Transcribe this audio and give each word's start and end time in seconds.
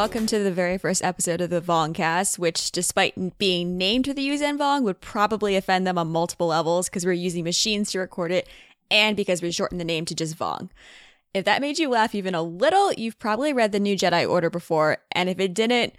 welcome 0.00 0.24
to 0.24 0.38
the 0.38 0.50
very 0.50 0.78
first 0.78 1.04
episode 1.04 1.42
of 1.42 1.50
the 1.50 1.60
Vongcast, 1.60 2.38
which, 2.38 2.72
despite 2.72 3.36
being 3.36 3.76
named 3.76 4.06
to 4.06 4.14
the 4.14 4.26
Yuuzhan 4.26 4.56
Vong, 4.56 4.82
would 4.82 5.02
probably 5.02 5.56
offend 5.56 5.86
them 5.86 5.98
on 5.98 6.10
multiple 6.10 6.46
levels 6.46 6.88
because 6.88 7.04
we're 7.04 7.12
using 7.12 7.44
machines 7.44 7.92
to 7.92 7.98
record 7.98 8.32
it 8.32 8.48
and 8.90 9.14
because 9.14 9.42
we 9.42 9.50
shortened 9.50 9.78
the 9.78 9.84
name 9.84 10.06
to 10.06 10.14
just 10.14 10.38
Vong. 10.38 10.70
If 11.34 11.44
that 11.44 11.60
made 11.60 11.78
you 11.78 11.90
laugh 11.90 12.14
even 12.14 12.34
a 12.34 12.40
little, 12.40 12.94
you've 12.94 13.18
probably 13.18 13.52
read 13.52 13.72
the 13.72 13.78
New 13.78 13.94
Jedi 13.94 14.26
Order 14.26 14.48
before, 14.48 14.96
and 15.12 15.28
if 15.28 15.38
it 15.38 15.52
didn't, 15.52 15.92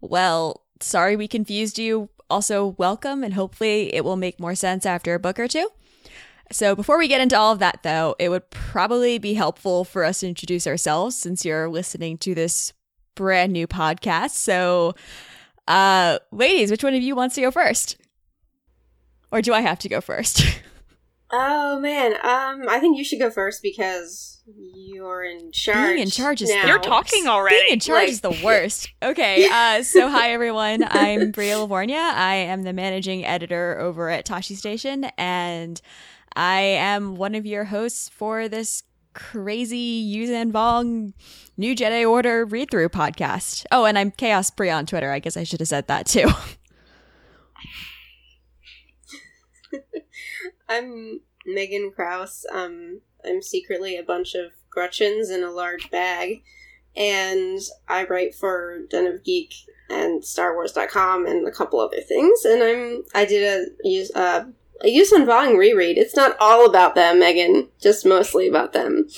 well, 0.00 0.62
sorry 0.80 1.14
we 1.14 1.28
confused 1.28 1.78
you. 1.78 2.08
Also, 2.28 2.74
welcome, 2.76 3.22
and 3.22 3.34
hopefully 3.34 3.94
it 3.94 4.04
will 4.04 4.16
make 4.16 4.40
more 4.40 4.56
sense 4.56 4.84
after 4.84 5.14
a 5.14 5.20
book 5.20 5.38
or 5.38 5.46
two. 5.46 5.68
So, 6.50 6.74
before 6.74 6.98
we 6.98 7.06
get 7.06 7.20
into 7.20 7.38
all 7.38 7.52
of 7.52 7.60
that, 7.60 7.84
though, 7.84 8.16
it 8.18 8.30
would 8.30 8.50
probably 8.50 9.18
be 9.18 9.34
helpful 9.34 9.84
for 9.84 10.02
us 10.02 10.18
to 10.20 10.28
introduce 10.28 10.66
ourselves 10.66 11.14
since 11.14 11.44
you're 11.44 11.68
listening 11.68 12.18
to 12.18 12.34
this 12.34 12.72
brand 13.14 13.52
new 13.52 13.66
podcast. 13.66 14.30
So, 14.30 14.94
uh, 15.68 16.18
ladies, 16.32 16.70
which 16.70 16.84
one 16.84 16.94
of 16.94 17.02
you 17.02 17.14
wants 17.16 17.34
to 17.36 17.40
go 17.40 17.50
first? 17.50 17.96
Or 19.32 19.42
do 19.42 19.52
I 19.52 19.60
have 19.62 19.78
to 19.80 19.88
go 19.88 20.00
first? 20.00 20.44
Oh 21.36 21.80
man, 21.80 22.12
um, 22.22 22.68
I 22.68 22.78
think 22.78 22.96
you 22.96 23.02
should 23.02 23.18
go 23.18 23.28
first 23.28 23.60
because 23.60 24.40
you're 24.46 25.24
in 25.24 25.50
charge. 25.50 25.88
Being 25.88 25.98
in 26.02 26.10
charge 26.10 26.42
is 26.42 26.48
now. 26.50 26.62
the 26.62 26.68
You're 26.68 26.78
talking 26.78 27.26
already. 27.26 27.56
Being 27.56 27.72
in 27.72 27.80
charge 27.80 28.02
Like- 28.02 28.08
is 28.10 28.20
the 28.20 28.40
worst. 28.44 28.90
Okay, 29.02 29.48
uh, 29.50 29.82
so 29.82 30.08
hi 30.10 30.30
everyone. 30.30 30.84
I'm 30.88 31.32
Bria 31.32 31.56
LaVorgna. 31.56 31.96
I 32.12 32.34
am 32.36 32.62
the 32.62 32.72
managing 32.72 33.24
editor 33.24 33.76
over 33.80 34.10
at 34.10 34.24
Tashi 34.26 34.54
Station, 34.54 35.06
and 35.18 35.80
I 36.36 36.60
am 36.60 37.16
one 37.16 37.34
of 37.34 37.46
your 37.46 37.64
hosts 37.64 38.08
for 38.10 38.46
this 38.48 38.84
crazy 39.14 40.04
Yuuzhan 40.14 40.52
Vong 40.52 41.14
New 41.56 41.74
Jedi 41.74 42.08
Order 42.08 42.44
read 42.44 42.70
through 42.70 42.88
podcast. 42.90 43.64
Oh, 43.70 43.84
and 43.84 43.98
I'm 43.98 44.10
Chaos 44.10 44.50
Bria 44.50 44.74
on 44.74 44.86
Twitter. 44.86 45.10
I 45.10 45.20
guess 45.20 45.36
I 45.36 45.44
should 45.44 45.60
have 45.60 45.68
said 45.68 45.86
that 45.86 46.06
too. 46.06 46.28
I'm 50.68 51.20
Megan 51.46 51.92
Crouse. 51.94 52.44
Um, 52.52 53.00
I'm 53.24 53.40
secretly 53.40 53.96
a 53.96 54.02
bunch 54.02 54.34
of 54.34 54.52
Gretchens 54.70 55.30
in 55.30 55.42
a 55.44 55.50
large 55.50 55.90
bag, 55.90 56.42
and 56.96 57.60
I 57.88 58.04
write 58.04 58.34
for 58.34 58.80
Den 58.90 59.06
of 59.06 59.24
Geek 59.24 59.54
and 59.88 60.22
StarWars.com 60.22 61.26
and 61.26 61.46
a 61.46 61.52
couple 61.52 61.80
other 61.80 62.00
things. 62.00 62.44
And 62.44 62.62
I'm 62.62 63.04
I 63.14 63.24
did 63.24 63.44
a 63.44 63.88
use 63.88 64.10
uh, 64.14 64.46
a 64.82 64.86
Yuuzhan 64.86 65.26
Vong 65.26 65.56
reread. 65.56 65.98
It's 65.98 66.16
not 66.16 66.36
all 66.40 66.66
about 66.66 66.94
them, 66.94 67.20
Megan. 67.20 67.68
Just 67.80 68.04
mostly 68.04 68.48
about 68.48 68.72
them. 68.72 69.08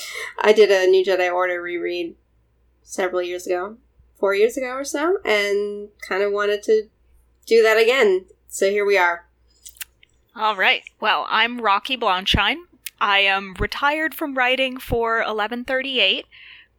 I 0.41 0.53
did 0.53 0.71
a 0.71 0.89
New 0.89 1.05
Jedi 1.05 1.33
Order 1.33 1.61
reread 1.61 2.15
several 2.83 3.23
years 3.23 3.47
ago, 3.47 3.77
four 4.19 4.35
years 4.35 4.57
ago 4.57 4.69
or 4.69 4.85
so, 4.85 5.19
and 5.25 5.89
kind 6.07 6.23
of 6.23 6.33
wanted 6.33 6.63
to 6.65 6.89
do 7.47 7.63
that 7.63 7.79
again. 7.79 8.27
So 8.49 8.71
here 8.71 8.85
we 8.85 8.99
are. 8.99 9.27
All 10.35 10.57
right. 10.57 10.83
Well, 11.01 11.27
I'm 11.31 11.61
Rocky 11.61 11.97
Blonshine. 11.97 12.67
I 13.01 13.21
am 13.21 13.55
retired 13.59 14.15
from 14.15 14.35
writing 14.35 14.79
for 14.79 15.19
1138, 15.19 16.27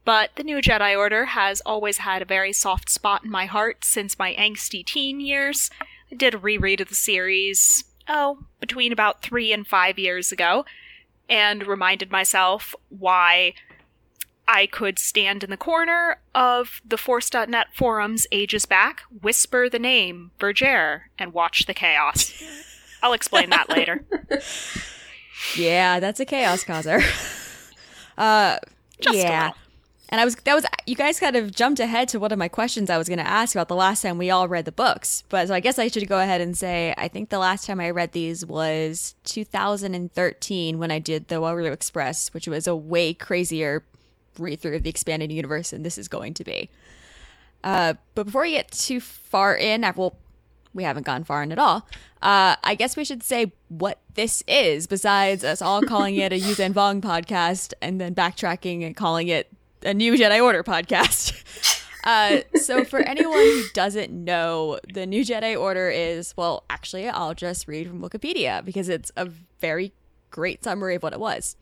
but 0.06 0.32
the 0.36 0.44
New 0.44 0.58
Jedi 0.58 0.98
Order 0.98 1.26
has 1.26 1.62
always 1.62 2.00
had 2.00 2.22
a 2.22 2.26
very 2.26 2.54
soft 2.54 2.90
spot 2.90 3.24
in 3.24 3.32
my 3.32 3.46
heart 3.46 3.84
since 3.84 4.18
my 4.18 4.34
angsty 4.36 4.86
teen 4.86 5.20
years. 5.20 5.70
I 6.12 6.16
did 6.16 6.34
a 6.34 6.40
reread 6.40 6.82
of 6.82 6.90
the 6.90 6.96
series, 6.96 7.84
oh, 8.08 8.40
between 8.60 8.92
about 8.92 9.22
three 9.22 9.52
and 9.52 9.66
five 9.68 9.98
years 10.00 10.32
ago, 10.32 10.66
and 11.30 11.68
reminded 11.68 12.12
myself 12.12 12.76
why 12.90 13.54
I 14.48 14.66
could 14.66 14.98
stand 14.98 15.44
in 15.44 15.50
the 15.50 15.58
corner 15.58 16.20
of 16.34 16.82
the 16.86 16.98
Force.net 16.98 17.68
forums 17.74 18.26
ages 18.32 18.66
back, 18.66 19.02
whisper 19.22 19.70
the 19.70 19.80
name 19.80 20.32
Vergere, 20.40 21.02
and 21.20 21.34
watch 21.34 21.66
the 21.66 21.74
chaos. 21.74 22.42
I'll 23.04 23.14
explain 23.14 23.50
that 23.50 23.70
later. 23.70 24.06
Yeah, 25.56 26.00
that's 26.00 26.20
a 26.20 26.26
chaos 26.26 26.64
causer. 26.64 27.00
uh, 28.18 28.58
Just 29.00 29.16
a 29.16 29.22
yeah. 29.22 29.52
And 30.10 30.22
I 30.22 30.26
was 30.26 30.36
that 30.36 30.54
was 30.56 30.66
you 30.86 30.96
guys 30.96 31.20
kind 31.20 31.36
of 31.36 31.52
jumped 31.52 31.80
ahead 31.80 32.08
to 32.10 32.20
one 32.20 32.32
of 32.32 32.40
my 32.40 32.48
questions 32.48 32.90
I 32.90 32.98
was 32.98 33.10
going 33.10 33.20
to 33.20 33.28
ask 33.28 33.54
about 33.56 33.68
the 33.68 33.76
last 33.76 34.02
time 34.02 34.18
we 34.18 34.30
all 34.30 34.48
read 34.48 34.66
the 34.66 34.72
books. 34.72 35.24
But 35.28 35.50
so 35.50 35.54
I 35.54 35.60
guess 35.60 35.78
I 35.78 35.90
should 35.90 36.08
go 36.08 36.20
ahead 36.20 36.40
and 36.40 36.58
say 36.58 36.94
I 36.98 37.08
think 37.08 37.30
the 37.30 37.40
last 37.40 37.68
time 37.68 37.80
I 37.80 37.90
read 37.90 38.14
these 38.14 38.46
was 38.46 39.16
2013 39.26 40.80
when 40.80 40.92
I 40.92 41.00
did 41.00 41.28
the 41.28 41.42
Warrior 41.42 41.74
Express, 41.74 42.34
which 42.34 42.48
was 42.48 42.68
a 42.68 42.76
way 42.76 43.14
crazier 43.14 43.84
read 44.40 44.62
through 44.62 44.76
of 44.76 44.84
the 44.84 44.90
expanded 44.90 45.32
universe 45.32 45.72
than 45.72 45.84
this 45.84 45.98
is 45.98 46.08
going 46.08 46.34
to 46.36 46.44
be. 46.44 46.70
Uh, 47.64 47.96
but 48.16 48.26
before 48.26 48.44
we 48.44 48.52
get 48.52 48.72
too 48.72 49.02
far 49.02 49.56
in, 49.56 49.84
uh, 49.84 49.92
well, 49.96 50.16
we 50.74 50.84
haven't 50.84 51.06
gone 51.06 51.24
far 51.24 51.44
in 51.44 51.52
at 51.52 51.60
all. 51.60 51.88
Uh, 52.22 52.56
I 52.64 52.76
guess 52.76 52.96
we 52.96 53.04
should 53.04 53.24
say 53.24 53.52
what 53.68 54.00
this 54.14 54.44
is, 54.48 54.88
besides 54.88 55.44
us 55.44 55.62
all 55.62 55.82
calling 55.82 56.16
it 56.16 56.32
a 56.32 56.40
Yuuzhan 56.40 56.74
Vong 56.74 57.02
podcast 57.02 57.74
and 57.82 58.00
then 58.00 58.14
backtracking 58.14 58.86
and 58.86 58.96
calling 58.96 59.28
it 59.28 59.52
a 59.88 59.94
New 59.94 60.18
Jedi 60.18 60.44
Order 60.44 60.64
podcast. 60.64 61.34
Uh, 62.04 62.40
so, 62.56 62.86
for 62.86 63.00
anyone 63.00 63.34
who 63.34 63.64
doesn't 63.74 64.14
know, 64.14 64.80
the 64.94 65.06
New 65.06 65.26
Jedi 65.26 65.60
Order 65.60 65.90
is, 65.90 66.34
well, 66.38 66.64
actually, 66.70 67.10
I'll 67.10 67.34
just 67.34 67.68
read 67.68 67.86
from 67.86 68.02
Wikipedia 68.02 68.64
because 68.64 68.88
it's 68.88 69.12
a 69.18 69.26
very 69.60 69.92
great 70.30 70.64
summary 70.64 70.96
of 70.96 71.04
what 71.04 71.12
it 71.12 71.20
was. 71.20 71.58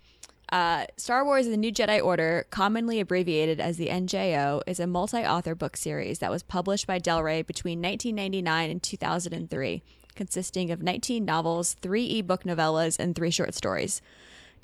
Uh, 0.51 0.85
Star 0.97 1.25
Wars 1.25 1.47
The 1.47 1.57
New 1.57 1.71
Jedi 1.71 1.99
Order, 1.99 2.45
commonly 2.51 2.99
abbreviated 2.99 3.59
as 3.59 3.77
the 3.77 3.87
NJO, 3.87 4.61
is 4.67 4.79
a 4.79 4.85
multi 4.85 5.25
author 5.25 5.55
book 5.55 5.75
series 5.75 6.19
that 6.19 6.29
was 6.29 6.43
published 6.43 6.85
by 6.85 6.99
Del 6.99 7.23
Rey 7.23 7.41
between 7.41 7.81
1999 7.81 8.69
and 8.69 8.83
2003, 8.83 9.81
consisting 10.13 10.69
of 10.69 10.83
19 10.83 11.25
novels, 11.25 11.75
three 11.81 12.19
ebook 12.19 12.43
novellas, 12.43 12.99
and 12.99 13.15
three 13.15 13.31
short 13.31 13.55
stories. 13.55 13.99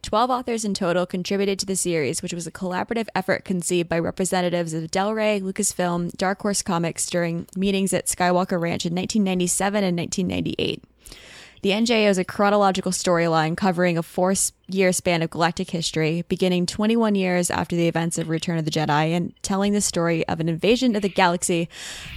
12 0.01 0.29
authors 0.29 0.66
in 0.66 0.73
total 0.73 1.06
contributed 1.06 1.59
to 1.59 1.66
the 1.66 1.75
series, 1.75 2.22
which 2.22 2.34
was 2.34 2.47
a 2.47 2.51
collaborative 2.51 3.07
effort 3.13 3.45
conceived 3.45 3.88
by 3.88 4.00
representatives 4.00 4.73
of 4.73 4.89
Del 4.89 5.13
Rey, 5.13 5.39
Lucasfilm, 5.39 6.16
Dark 6.17 6.41
Horse 6.41 6.62
Comics 6.62 7.09
during 7.09 7.47
meetings 7.56 7.94
at 7.94 8.07
Skywalker 8.07 8.59
Ranch 8.59 8.85
in 8.85 8.95
1997 8.95 9.84
and 9.84 9.97
1998. 9.97 10.84
The 11.61 11.69
NJO 11.69 12.09
is 12.09 12.17
a 12.17 12.23
chronological 12.23 12.91
storyline 12.91 13.56
covering 13.56 13.95
a 13.95 14.01
four 14.01 14.34
year 14.67 14.91
span 14.91 15.22
of 15.22 15.29
galactic 15.29 15.69
history, 15.69 16.23
beginning 16.28 16.66
21 16.66 17.13
years 17.13 17.51
after 17.51 17.75
the 17.75 17.88
events 17.88 18.17
of 18.17 18.29
Return 18.29 18.57
of 18.57 18.66
the 18.66 18.72
Jedi 18.72 19.16
and 19.16 19.35
telling 19.44 19.73
the 19.73 19.81
story 19.81 20.28
of 20.28 20.40
an 20.40 20.50
invasion 20.50 20.95
of 20.95 21.03
the 21.03 21.09
galaxy 21.09 21.69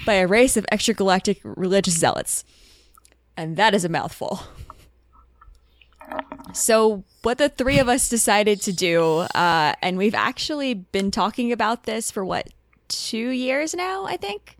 by 0.06 0.14
a 0.14 0.26
race 0.26 0.56
of 0.56 0.64
extragalactic 0.72 1.40
religious 1.44 1.98
zealots. 1.98 2.44
And 3.36 3.58
that 3.58 3.74
is 3.74 3.84
a 3.84 3.90
mouthful. 3.90 4.40
So, 6.52 7.02
what 7.22 7.38
the 7.38 7.48
three 7.48 7.78
of 7.78 7.88
us 7.88 8.08
decided 8.08 8.60
to 8.62 8.72
do, 8.72 9.20
uh, 9.34 9.74
and 9.82 9.96
we've 9.98 10.14
actually 10.14 10.74
been 10.74 11.10
talking 11.10 11.50
about 11.52 11.84
this 11.84 12.10
for 12.10 12.24
what, 12.24 12.48
two 12.88 13.30
years 13.30 13.74
now, 13.74 14.04
I 14.04 14.16
think? 14.16 14.56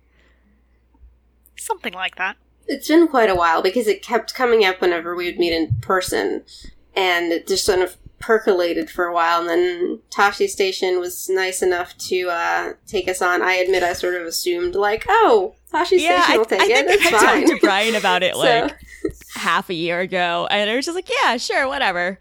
Something 1.57 1.93
like 1.93 2.17
that. 2.17 2.37
It's 2.67 2.89
been 2.89 3.07
quite 3.09 3.31
a 3.31 3.35
while 3.35 3.63
because 3.63 3.87
it 3.87 4.03
kept 4.03 4.35
coming 4.35 4.65
up 4.65 4.81
whenever 4.81 5.15
we 5.15 5.27
would 5.27 5.39
meet 5.39 5.53
in 5.53 5.77
person, 5.81 6.43
and 6.97 7.33
it 7.33 7.47
just 7.47 7.65
sort 7.65 7.81
of 7.81 7.97
percolated 8.19 8.91
for 8.91 9.05
a 9.05 9.13
while. 9.13 9.41
And 9.41 9.49
then 9.49 10.01
Tashi 10.11 10.49
Station 10.49 10.99
was 10.99 11.29
nice 11.29 11.63
enough 11.63 11.97
to 11.99 12.29
uh, 12.31 12.73
take 12.87 13.07
us 13.09 13.21
on. 13.21 13.43
I 13.43 13.55
admit 13.55 13.83
I 13.83 13.93
sort 13.93 14.15
of 14.15 14.27
assumed 14.27 14.75
like, 14.75 15.05
oh, 15.09 15.55
Tashi 15.71 15.97
Yeah, 15.99 16.23
Station 16.23 16.35
I, 16.35 16.39
will 16.39 16.45
take 16.47 16.61
I 16.63 16.65
it. 16.65 16.87
think 16.87 17.03
It's 17.05 17.07
I 17.07 17.11
fine. 17.19 17.47
talked 17.47 17.61
to 17.61 17.67
Brian 17.67 17.95
about 17.95 18.23
it 18.23 18.35
So- 18.35 18.41
like 18.41 18.75
half 19.35 19.71
a 19.71 19.75
year 19.75 20.01
ago, 20.01 20.47
and 20.51 20.71
I 20.71 20.77
was 20.77 20.87
just 20.87 20.95
like, 20.95 21.09
yeah, 21.23 21.37
sure, 21.37 21.67
whatever. 21.69 22.19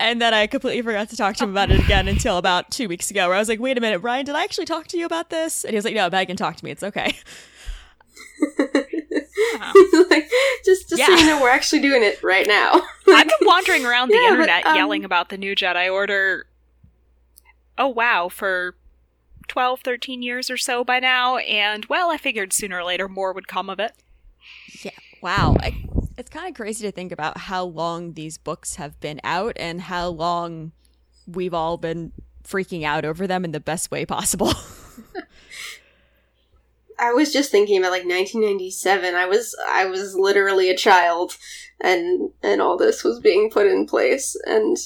And 0.00 0.22
then 0.22 0.32
I 0.32 0.46
completely 0.46 0.82
forgot 0.82 1.08
to 1.10 1.16
talk 1.16 1.36
to 1.36 1.44
him 1.44 1.50
about 1.50 1.70
it 1.70 1.80
again 1.80 2.06
until 2.06 2.36
about 2.38 2.70
two 2.70 2.88
weeks 2.88 3.10
ago, 3.10 3.26
where 3.26 3.36
I 3.36 3.40
was 3.40 3.48
like, 3.48 3.58
wait 3.58 3.76
a 3.76 3.80
minute, 3.80 4.00
Brian, 4.00 4.24
did 4.24 4.36
I 4.36 4.44
actually 4.44 4.66
talk 4.66 4.86
to 4.88 4.98
you 4.98 5.04
about 5.04 5.30
this? 5.30 5.64
And 5.64 5.72
he 5.72 5.76
was 5.76 5.84
like, 5.84 5.94
no, 5.94 6.08
Megan 6.08 6.36
talk 6.36 6.56
to 6.56 6.64
me. 6.64 6.70
It's 6.70 6.84
okay. 6.84 7.16
like, 8.58 10.30
just 10.64 10.88
just 10.88 11.04
so 11.04 11.12
you 11.14 11.26
know, 11.26 11.40
we're 11.40 11.50
actually 11.50 11.80
doing 11.80 12.04
it 12.04 12.22
right 12.22 12.46
now. 12.46 12.74
I've 13.08 13.26
been 13.26 13.36
wandering 13.42 13.84
around 13.84 14.10
the 14.10 14.14
Yeah, 14.14 14.30
but, 14.30 14.32
internet 14.34 14.66
um, 14.66 14.76
yelling 14.76 15.04
about 15.04 15.30
the 15.30 15.38
new 15.38 15.56
Jedi 15.56 15.92
Order. 15.92 16.46
Oh, 17.76 17.88
wow, 17.88 18.28
for 18.28 18.76
12, 19.48 19.80
13 19.80 20.22
years 20.22 20.50
or 20.50 20.56
so 20.56 20.84
by 20.84 21.00
now, 21.00 21.38
and 21.38 21.86
well, 21.86 22.10
I 22.10 22.16
figured 22.18 22.52
sooner 22.52 22.78
or 22.78 22.84
later 22.84 23.08
more 23.08 23.32
would 23.32 23.48
come 23.48 23.68
of 23.68 23.80
it. 23.80 23.92
Yeah. 24.82 24.92
Wow. 25.22 25.56
I, 25.60 25.74
it's 26.18 26.28
kind 26.30 26.48
of 26.48 26.54
crazy 26.54 26.84
to 26.86 26.92
think 26.92 27.12
about 27.12 27.38
how 27.38 27.64
long 27.64 28.12
these 28.14 28.36
books 28.38 28.74
have 28.74 28.98
been 29.00 29.20
out 29.24 29.52
and 29.56 29.80
how 29.82 30.08
long 30.08 30.72
we've 31.26 31.54
all 31.54 31.76
been 31.76 32.12
freaking 32.44 32.84
out 32.84 33.04
over 33.04 33.26
them 33.26 33.44
in 33.44 33.52
the 33.52 33.60
best 33.60 33.90
way 33.90 34.04
possible. 34.04 34.52
I 36.98 37.12
was 37.12 37.32
just 37.32 37.50
thinking 37.52 37.78
about 37.78 37.92
like 37.92 38.02
1997. 38.04 39.14
I 39.14 39.26
was 39.26 39.54
I 39.68 39.84
was 39.86 40.16
literally 40.16 40.68
a 40.68 40.76
child, 40.76 41.36
and 41.80 42.30
and 42.42 42.60
all 42.60 42.76
this 42.76 43.04
was 43.04 43.20
being 43.20 43.50
put 43.50 43.66
in 43.68 43.86
place, 43.86 44.36
and 44.46 44.76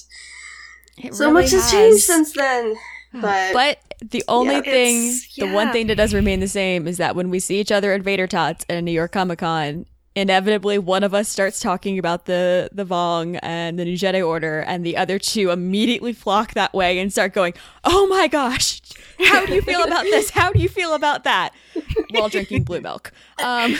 It 0.99 1.14
so 1.14 1.31
really 1.31 1.43
much 1.44 1.50
has 1.52 1.70
changed 1.70 2.02
since 2.05 2.32
then. 2.32 2.76
But, 3.14 3.52
But 3.52 3.79
The 4.11 4.25
only 4.26 4.55
Yeah. 4.55 4.61
thing, 4.62 4.96
It's- 5.08 5.37
the 5.37 5.52
one 5.52 5.70
thing 5.70 5.87
that 5.88 5.96
does 5.96 6.14
remain 6.14 6.40
the 6.40 6.49
same 6.49 6.88
is 6.88 6.96
that 6.96 7.14
when 7.14 7.29
we 7.29 7.40
see 7.40 7.61
each 7.61 7.70
other 7.70 7.93
at 7.93 8.00
Vader 8.00 8.26
Tots 8.26 8.64
and 8.70 8.87
New 8.87 8.90
York 8.93 9.12
Comic 9.12 9.40
Con, 9.40 9.84
inevitably 10.14 10.78
one 10.78 11.02
of 11.04 11.14
us 11.14 11.28
starts 11.28 11.60
talking 11.60 11.98
about 11.98 12.26
the 12.26 12.68
the 12.72 12.84
Vong 12.84 13.38
and 13.42 13.78
the 13.78 13.84
New 13.84 13.96
Jedi 13.96 14.26
Order, 14.26 14.60
and 14.60 14.84
the 14.84 14.96
other 14.96 15.18
two 15.18 15.50
immediately 15.50 16.12
flock 16.12 16.54
that 16.54 16.72
way 16.74 16.98
and 16.98 17.12
start 17.12 17.32
going, 17.32 17.54
"Oh 17.84 18.06
my 18.06 18.28
gosh, 18.28 18.80
how 19.18 19.46
do 19.46 19.54
you 19.54 19.62
feel 19.62 19.82
about 19.82 20.04
this? 20.04 20.30
How 20.30 20.52
do 20.52 20.60
you 20.60 20.68
feel 20.68 20.94
about 20.94 21.24
that?" 21.24 21.50
While 22.10 22.28
drinking 22.28 22.64
blue 22.64 22.80
milk. 22.80 23.12
Um, 23.42 23.76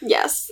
Yes. 0.00 0.50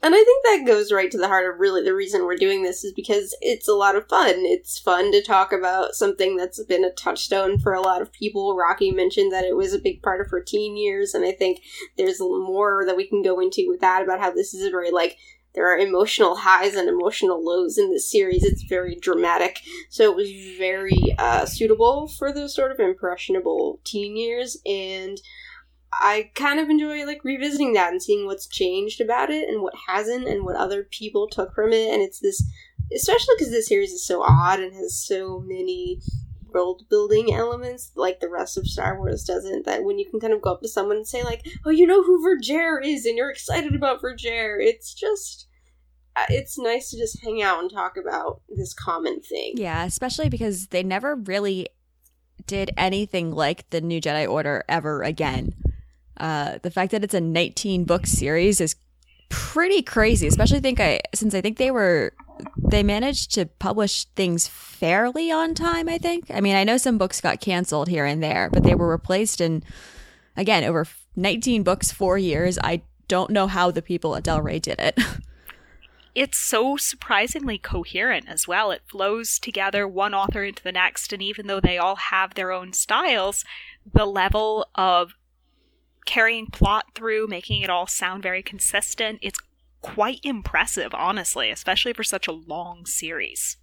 And 0.00 0.14
I 0.14 0.22
think 0.22 0.44
that 0.44 0.72
goes 0.72 0.92
right 0.92 1.10
to 1.10 1.18
the 1.18 1.26
heart 1.26 1.52
of 1.52 1.58
really 1.58 1.82
the 1.82 1.94
reason 1.94 2.24
we're 2.24 2.36
doing 2.36 2.62
this 2.62 2.84
is 2.84 2.92
because 2.92 3.36
it's 3.40 3.66
a 3.66 3.74
lot 3.74 3.96
of 3.96 4.08
fun. 4.08 4.32
It's 4.36 4.78
fun 4.78 5.10
to 5.10 5.22
talk 5.22 5.52
about 5.52 5.96
something 5.96 6.36
that's 6.36 6.62
been 6.64 6.84
a 6.84 6.92
touchstone 6.92 7.58
for 7.58 7.72
a 7.72 7.80
lot 7.80 8.00
of 8.00 8.12
people. 8.12 8.56
Rocky 8.56 8.92
mentioned 8.92 9.32
that 9.32 9.44
it 9.44 9.56
was 9.56 9.74
a 9.74 9.78
big 9.78 10.00
part 10.00 10.20
of 10.20 10.30
her 10.30 10.40
teen 10.40 10.76
years, 10.76 11.14
and 11.14 11.24
I 11.24 11.32
think 11.32 11.62
there's 11.96 12.20
more 12.20 12.84
that 12.86 12.96
we 12.96 13.08
can 13.08 13.22
go 13.22 13.40
into 13.40 13.66
with 13.68 13.80
that 13.80 14.04
about 14.04 14.20
how 14.20 14.30
this 14.30 14.54
is 14.54 14.64
a 14.64 14.70
very 14.70 14.92
like 14.92 15.18
there 15.54 15.66
are 15.66 15.78
emotional 15.78 16.36
highs 16.36 16.76
and 16.76 16.88
emotional 16.88 17.44
lows 17.44 17.78
in 17.78 17.90
this 17.90 18.08
series. 18.08 18.44
It's 18.44 18.62
very 18.62 18.94
dramatic, 18.94 19.60
so 19.88 20.04
it 20.04 20.14
was 20.14 20.30
very 20.56 21.16
uh, 21.18 21.44
suitable 21.46 22.06
for 22.06 22.32
those 22.32 22.54
sort 22.54 22.70
of 22.70 22.78
impressionable 22.78 23.80
teen 23.82 24.16
years, 24.16 24.58
and 24.64 25.20
I 26.00 26.30
kind 26.34 26.60
of 26.60 26.70
enjoy 26.70 27.04
like 27.06 27.24
revisiting 27.24 27.72
that 27.74 27.92
and 27.92 28.02
seeing 28.02 28.26
what's 28.26 28.46
changed 28.46 29.00
about 29.00 29.30
it 29.30 29.48
and 29.48 29.62
what 29.62 29.74
hasn't 29.88 30.28
and 30.28 30.44
what 30.44 30.56
other 30.56 30.84
people 30.84 31.28
took 31.28 31.54
from 31.54 31.72
it. 31.72 31.92
And 31.92 32.02
it's 32.02 32.20
this, 32.20 32.42
especially 32.94 33.34
because 33.36 33.50
this 33.52 33.66
series 33.68 33.92
is 33.92 34.06
so 34.06 34.22
odd 34.22 34.60
and 34.60 34.72
has 34.74 34.96
so 34.96 35.40
many 35.46 36.00
world 36.50 36.84
building 36.88 37.34
elements 37.34 37.92
like 37.94 38.20
the 38.20 38.28
rest 38.30 38.56
of 38.56 38.66
Star 38.66 38.96
Wars 38.98 39.24
doesn't. 39.24 39.66
That 39.66 39.84
when 39.84 39.98
you 39.98 40.08
can 40.08 40.20
kind 40.20 40.32
of 40.32 40.40
go 40.40 40.52
up 40.52 40.62
to 40.62 40.68
someone 40.68 40.96
and 40.98 41.06
say 41.06 41.22
like, 41.24 41.44
"Oh, 41.66 41.70
you 41.70 41.86
know 41.86 42.02
who 42.02 42.24
Vergere 42.24 42.78
is," 42.84 43.04
and 43.04 43.16
you're 43.16 43.30
excited 43.30 43.74
about 43.74 44.00
Vergere, 44.00 44.56
it's 44.60 44.94
just. 44.94 45.46
uh, 46.16 46.24
It's 46.30 46.58
nice 46.58 46.90
to 46.90 46.96
just 46.96 47.22
hang 47.22 47.42
out 47.42 47.60
and 47.60 47.70
talk 47.70 47.96
about 47.96 48.40
this 48.48 48.72
common 48.72 49.20
thing. 49.20 49.54
yeah, 49.56 49.84
especially 49.84 50.28
because 50.28 50.68
they 50.68 50.82
never 50.82 51.16
really 51.16 51.68
did 52.46 52.70
anything 52.78 53.30
like 53.32 53.68
the 53.70 53.80
New 53.82 54.00
Jedi 54.00 54.26
Order 54.30 54.64
ever 54.68 55.02
again. 55.02 55.52
Uh, 56.18 56.58
the 56.62 56.70
fact 56.70 56.90
that 56.92 57.04
it's 57.04 57.14
a 57.14 57.20
19 57.20 57.84
book 57.84 58.06
series 58.06 58.60
is 58.60 58.76
pretty 59.28 59.82
crazy, 59.82 60.26
especially 60.26 60.60
think 60.60 60.80
I 60.80 61.00
since 61.14 61.34
I 61.34 61.40
think 61.40 61.58
they 61.58 61.70
were 61.70 62.12
they 62.56 62.82
managed 62.82 63.32
to 63.34 63.46
publish 63.46 64.04
things 64.16 64.46
fairly 64.46 65.30
on 65.30 65.54
time, 65.54 65.88
I 65.88 65.98
think. 65.98 66.30
I 66.30 66.40
mean, 66.40 66.56
I 66.56 66.64
know 66.64 66.76
some 66.76 66.98
books 66.98 67.20
got 67.20 67.40
canceled 67.40 67.88
here 67.88 68.04
and 68.04 68.22
there, 68.22 68.48
but 68.52 68.62
they 68.62 68.74
were 68.74 68.88
replaced 68.88 69.40
in 69.40 69.62
again 70.36 70.64
over 70.64 70.86
19 71.16 71.62
books, 71.62 71.90
4 71.90 72.18
years. 72.18 72.58
I 72.62 72.82
don't 73.08 73.30
know 73.30 73.46
how 73.46 73.70
the 73.70 73.82
people 73.82 74.14
at 74.14 74.22
Del 74.22 74.40
Rey 74.40 74.58
did 74.58 74.78
it. 74.78 74.98
it's 76.14 76.38
so 76.38 76.76
surprisingly 76.76 77.58
coherent 77.58 78.28
as 78.28 78.46
well. 78.46 78.70
It 78.70 78.82
flows 78.86 79.38
together 79.38 79.86
one 79.88 80.14
author 80.14 80.44
into 80.44 80.62
the 80.62 80.72
next, 80.72 81.12
and 81.12 81.22
even 81.22 81.46
though 81.46 81.60
they 81.60 81.78
all 81.78 81.96
have 81.96 82.34
their 82.34 82.52
own 82.52 82.72
styles, 82.72 83.44
the 83.92 84.04
level 84.04 84.68
of 84.74 85.14
carrying 86.08 86.46
plot 86.46 86.86
through, 86.94 87.26
making 87.26 87.60
it 87.60 87.68
all 87.68 87.86
sound 87.86 88.22
very 88.22 88.42
consistent, 88.42 89.18
it's 89.20 89.38
quite 89.82 90.20
impressive, 90.24 90.94
honestly, 90.94 91.50
especially 91.50 91.92
for 91.92 92.02
such 92.02 92.26
a 92.26 92.32
long 92.32 92.86
series. 92.86 93.58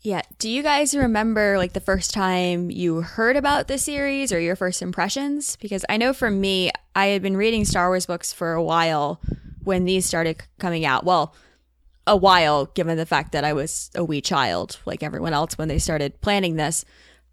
Yeah. 0.00 0.22
Do 0.38 0.50
you 0.50 0.64
guys 0.64 0.92
remember 0.92 1.56
like 1.56 1.72
the 1.72 1.78
first 1.80 2.12
time 2.12 2.68
you 2.68 3.00
heard 3.00 3.36
about 3.36 3.68
the 3.68 3.78
series 3.78 4.32
or 4.32 4.40
your 4.40 4.56
first 4.56 4.82
impressions? 4.82 5.54
Because 5.56 5.84
I 5.88 5.98
know 5.98 6.12
for 6.12 6.32
me, 6.32 6.72
I 6.96 7.06
had 7.06 7.22
been 7.22 7.36
reading 7.36 7.64
Star 7.64 7.88
Wars 7.88 8.06
books 8.06 8.32
for 8.32 8.52
a 8.52 8.62
while 8.62 9.20
when 9.62 9.84
these 9.84 10.04
started 10.04 10.42
coming 10.58 10.84
out. 10.84 11.04
Well, 11.04 11.32
a 12.08 12.16
while, 12.16 12.66
given 12.66 12.98
the 12.98 13.06
fact 13.06 13.30
that 13.32 13.44
I 13.44 13.52
was 13.52 13.92
a 13.94 14.04
wee 14.04 14.20
child, 14.20 14.80
like 14.84 15.04
everyone 15.04 15.32
else 15.32 15.56
when 15.56 15.68
they 15.68 15.78
started 15.78 16.20
planning 16.20 16.56
this. 16.56 16.84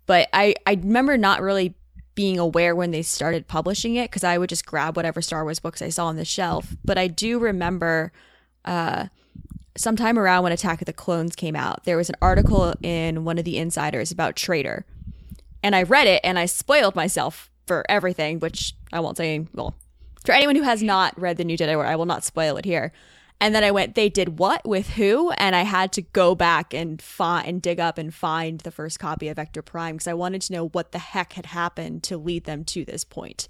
But 0.06 0.30
I, 0.34 0.54
I 0.68 0.74
remember 0.74 1.18
not 1.18 1.42
really 1.42 1.76
being 2.16 2.38
aware 2.40 2.76
when 2.76 2.92
they 2.92 3.02
started 3.02 3.48
publishing 3.48 3.96
it 3.96 4.10
because 4.10 4.24
I 4.24 4.38
would 4.38 4.50
just 4.50 4.66
grab 4.66 4.96
whatever 4.96 5.22
Star 5.22 5.44
Wars 5.44 5.60
books 5.60 5.82
I 5.82 5.90
saw 5.90 6.08
on 6.08 6.18
the 6.18 6.26
shelf. 6.26 6.76
But 6.84 6.98
I 6.98 7.08
do 7.08 7.40
remember 7.40 8.12
uh, 8.66 9.08
sometime 9.78 10.20
around 10.20 10.44
when 10.44 10.52
Attack 10.52 10.82
of 10.82 10.86
the 10.86 10.94
Clones 10.94 11.36
came 11.36 11.56
out, 11.56 11.86
there 11.86 11.98
was 11.98 12.10
an 12.10 12.16
article 12.22 12.74
in 12.82 13.24
one 13.24 13.38
of 13.38 13.46
the 13.46 13.58
insiders 13.58 14.12
about 14.12 14.36
Traitor. 14.36 14.86
And 15.64 15.76
I 15.76 15.84
read 15.84 16.08
it 16.08 16.22
and 16.24 16.38
I 16.38 16.46
spoiled 16.46 16.96
myself 16.96 17.50
for 17.66 17.86
everything, 17.88 18.40
which 18.40 18.76
I 18.92 19.00
won't 19.00 19.18
say, 19.18 19.48
well, 19.54 19.76
for 20.26 20.34
anyone 20.34 20.56
who 20.56 20.64
has 20.64 20.84
not 20.84 21.20
read 21.20 21.38
The 21.38 21.44
New 21.44 21.58
Jedi 21.58 21.76
Order, 21.76 21.90
I 21.90 21.96
will 21.96 22.06
not 22.06 22.24
spoil 22.24 22.58
it 22.58 22.66
here. 22.66 22.92
And 23.42 23.56
then 23.56 23.64
I 23.64 23.72
went, 23.72 23.96
they 23.96 24.08
did 24.08 24.38
what 24.38 24.68
with 24.68 24.92
who? 24.92 25.32
And 25.32 25.56
I 25.56 25.64
had 25.64 25.92
to 25.94 26.04
go 26.04 26.36
back 26.36 26.76
and 26.76 27.02
find 27.02 27.48
and 27.48 27.60
dig 27.60 27.80
up 27.80 27.98
and 27.98 28.14
find 28.14 28.60
the 28.60 28.70
first 28.70 29.00
copy 29.00 29.30
of 29.30 29.38
Vector 29.38 29.64
Prime 29.64 29.96
because 29.96 30.08
I 30.08 30.14
wanted 30.14 30.44
to 30.44 30.54
know 30.54 30.68
what 30.68 30.92
the 30.92 31.00
heck 31.00 31.34
had 31.34 31.48
happened 31.48 32.04
to 32.04 32.20
lead 32.20 32.44
them 32.44 32.64
to 32.66 32.86
this 32.86 33.04
point. 33.04 33.48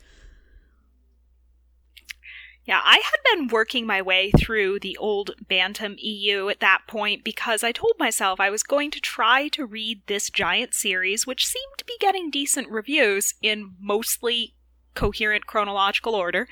Yeah, 2.64 2.80
I 2.86 3.02
had 3.04 3.36
been 3.36 3.48
working 3.50 3.86
my 3.86 4.02
way 4.02 4.32
through 4.32 4.80
the 4.80 4.96
old 4.96 5.32
Bantam 5.50 5.98
EU 5.98 6.48
at 6.48 6.62
that 6.62 6.84
point 6.88 7.26
because 7.26 7.62
I 7.62 7.74
told 7.74 7.96
myself 8.00 8.40
I 8.40 8.50
was 8.50 8.64
going 8.64 8.92
to 8.92 9.02
try 9.02 9.50
to 9.50 9.66
read 9.66 10.04
this 10.08 10.30
giant 10.30 10.74
series, 10.74 11.28
which 11.28 11.46
seemed 11.46 11.78
to 11.80 11.86
be 11.86 11.98
getting 12.00 12.32
decent 12.32 12.70
reviews 12.70 13.34
in 13.42 13.74
mostly 13.78 14.56
coherent 14.96 15.48
chronological 15.48 16.16
order. 16.16 16.48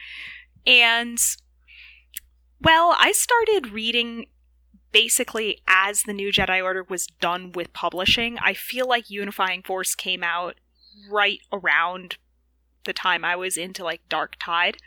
And, 0.68 1.18
well, 2.61 2.95
I 2.97 3.11
started 3.11 3.71
reading 3.71 4.28
basically 4.92 5.61
as 5.68 6.04
the 6.04 6.13
new 6.13 6.31
Jedi 6.31 6.63
Order 6.63 6.83
was 6.83 7.07
done 7.07 7.51
with 7.51 7.73
publishing. 7.73 8.37
I 8.39 8.54
feel 8.54 8.87
like 8.87 9.09
Unifying 9.09 9.63
Force 9.63 9.95
came 9.95 10.23
out 10.23 10.56
right 11.09 11.39
around 11.51 12.18
the 12.85 12.94
time 12.94 13.23
I 13.23 13.35
was 13.35 13.57
into 13.57 13.83
like 13.83 14.01
Dark 14.09 14.35
Tide. 14.39 14.78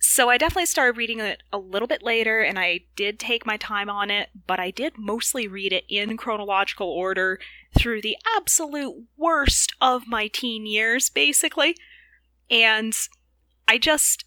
So 0.00 0.28
I 0.28 0.36
definitely 0.36 0.66
started 0.66 0.96
reading 0.96 1.20
it 1.20 1.44
a 1.52 1.58
little 1.58 1.86
bit 1.86 2.02
later 2.02 2.40
and 2.40 2.58
I 2.58 2.80
did 2.96 3.20
take 3.20 3.46
my 3.46 3.56
time 3.56 3.88
on 3.88 4.10
it, 4.10 4.30
but 4.48 4.58
I 4.58 4.72
did 4.72 4.98
mostly 4.98 5.46
read 5.46 5.72
it 5.72 5.84
in 5.88 6.16
chronological 6.16 6.88
order 6.88 7.38
through 7.78 8.02
the 8.02 8.16
absolute 8.36 9.06
worst 9.16 9.72
of 9.80 10.08
my 10.08 10.26
teen 10.26 10.66
years, 10.66 11.08
basically. 11.08 11.76
And 12.50 12.94
I 13.68 13.78
just. 13.78 14.24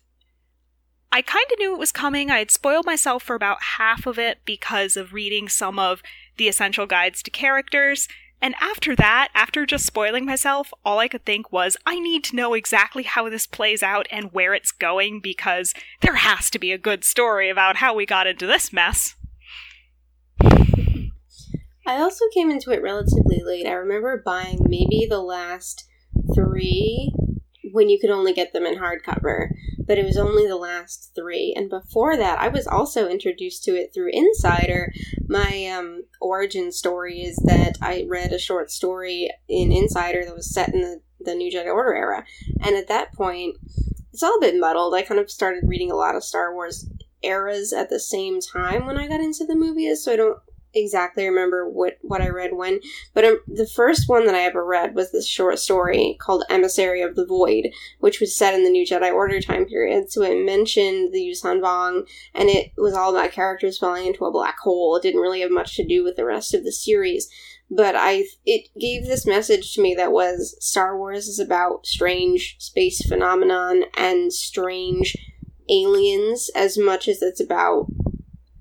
I 1.16 1.22
kind 1.22 1.46
of 1.50 1.60
knew 1.60 1.74
it 1.74 1.80
was 1.80 1.94
coming. 1.94 2.30
I 2.30 2.40
had 2.40 2.52
spoiled 2.52 2.86
myself 2.86 3.24
for 3.24 3.38
about 3.38 3.64
half 3.78 4.06
of 4.06 4.20
it 4.20 4.40
because 4.44 4.98
of 4.98 5.14
reading 5.14 5.48
some 5.48 5.80
of 5.80 6.04
the 6.36 6.50
essential 6.50 6.86
guides 6.86 7.24
to 7.24 7.32
characters. 7.32 8.10
And 8.42 8.54
after 8.60 8.98
that, 8.98 9.30
after 9.34 9.66
just 9.66 9.86
spoiling 9.86 10.26
myself, 10.26 10.74
all 10.84 11.00
I 11.00 11.08
could 11.08 11.24
think 11.24 11.54
was, 11.54 11.78
I 11.86 12.02
need 12.02 12.26
to 12.26 12.36
know 12.36 12.54
exactly 12.54 13.04
how 13.04 13.30
this 13.30 13.48
plays 13.48 13.82
out 13.82 14.08
and 14.12 14.34
where 14.34 14.54
it's 14.54 14.74
going 14.74 15.22
because 15.22 15.74
there 16.02 16.16
has 16.16 16.50
to 16.50 16.60
be 16.60 16.74
a 16.74 16.78
good 16.78 17.06
story 17.06 17.50
about 17.50 17.78
how 17.78 17.96
we 17.96 18.06
got 18.06 18.28
into 18.28 18.46
this 18.46 18.74
mess. 18.74 19.16
I 20.42 21.08
also 21.88 22.26
came 22.34 22.52
into 22.52 22.72
it 22.72 22.84
relatively 22.84 23.42
late. 23.42 23.68
I 23.68 23.72
remember 23.72 24.22
buying 24.26 24.66
maybe 24.68 25.08
the 25.10 25.22
last 25.22 25.88
three 26.36 27.14
when 27.72 27.90
you 27.90 28.00
could 28.02 28.10
only 28.10 28.34
get 28.34 28.52
them 28.52 28.66
in 28.66 28.80
hardcover, 28.80 29.48
but 29.88 29.98
it 29.98 30.06
was 30.06 30.18
only 30.18 30.48
the 30.48 30.56
last 30.56 31.12
three. 31.16 31.54
And 31.56 31.70
before 31.70 32.18
that, 32.18 32.40
I 32.40 32.48
was 32.48 32.68
also 32.68 33.08
introduced 33.08 33.64
to 33.66 33.72
it 33.72 33.92
through 33.94 34.10
Insider. 34.14 34.92
My 35.28 35.68
um, 35.68 36.04
origin 36.22 36.72
story 36.72 37.22
is 37.22 37.36
that 37.46 37.78
I 37.82 38.06
read 38.08 38.32
a 38.32 38.40
short 38.40 38.72
story 38.72 39.30
in 39.48 39.72
Insider 39.72 40.26
that 40.26 40.36
was 40.36 40.54
set 40.54 40.74
in 40.74 40.82
the, 40.82 41.02
the 41.20 41.36
New 41.36 41.52
Jedi 41.52 41.74
Order 41.74 41.96
era. 41.96 42.26
And 42.62 42.76
at 42.76 42.88
that 42.88 43.14
point, 43.14 43.58
it's 44.12 44.24
all 44.24 44.38
a 44.38 44.42
bit 44.42 44.60
muddled. 44.60 44.94
I 44.94 45.02
kind 45.02 45.20
of 45.20 45.30
started 45.30 45.64
reading 45.68 45.92
a 45.92 45.96
lot 45.96 46.16
of 46.16 46.24
Star 46.24 46.54
Wars 46.54 46.90
eras 47.22 47.74
at 47.74 47.90
the 47.90 48.00
same 48.00 48.40
time 48.40 48.86
when 48.86 48.98
I 48.98 49.08
got 49.08 49.20
into 49.20 49.46
the 49.46 49.56
movies, 49.56 50.04
so 50.04 50.14
I 50.14 50.16
don't 50.16 50.38
exactly 50.76 51.26
remember 51.26 51.70
what 51.70 51.98
what 52.02 52.22
I 52.22 52.30
read 52.30 52.54
when, 52.54 52.80
but 53.14 53.26
um, 53.26 53.40
the 53.48 53.68
first 53.68 54.08
one 54.08 54.26
that 54.26 54.36
I 54.36 54.42
ever 54.42 54.64
read 54.64 54.94
was 54.94 55.12
this 55.12 55.28
short 55.28 55.58
story 55.60 56.18
called 56.20 56.44
Emissary 56.50 57.02
of 57.02 57.16
the 57.16 57.26
Void, 57.26 57.70
which 58.00 58.20
was 58.20 58.36
set 58.36 58.54
in 58.54 58.64
the 58.64 58.70
New 58.70 58.86
Jedi 58.86 59.12
Order 59.12 59.42
time 59.42 59.66
period. 59.66 60.12
So 60.12 60.22
it 60.24 60.46
mentioned 60.46 61.14
the 61.14 61.20
Yuuzhan 61.20 61.62
Vong, 61.62 62.08
and 62.34 62.50
it 62.50 62.72
was 62.78 62.94
all 62.94 63.16
about 63.16 63.32
characters 63.32 63.78
falling 63.78 64.08
into 64.08 64.26
a 64.26 64.32
black 64.32 64.60
hole. 64.60 64.96
It 64.96 65.04
didn't 65.04 65.22
really 65.22 65.42
have 65.42 65.52
much 65.52 65.76
to 65.78 65.88
do 65.88 66.04
with 66.04 66.16
the 66.16 66.26
rest 66.26 66.54
of 66.54 66.64
the 66.64 66.72
series. 66.72 67.30
But 67.70 67.96
I, 67.98 68.26
it 68.46 68.70
gave 68.80 69.06
this 69.06 69.26
message 69.26 69.74
to 69.74 69.82
me 69.82 69.96
that 69.96 70.12
was 70.12 70.56
Star 70.60 70.98
Wars 70.98 71.28
is 71.28 71.40
about 71.40 71.88
strange 71.88 72.58
space 72.60 73.02
phenomenon 73.08 73.86
and 73.98 74.32
strange 74.32 75.18
aliens 75.68 76.52
as 76.56 76.78
much 76.78 77.08
as 77.08 77.24
it's 77.24 77.42
about 77.42 77.88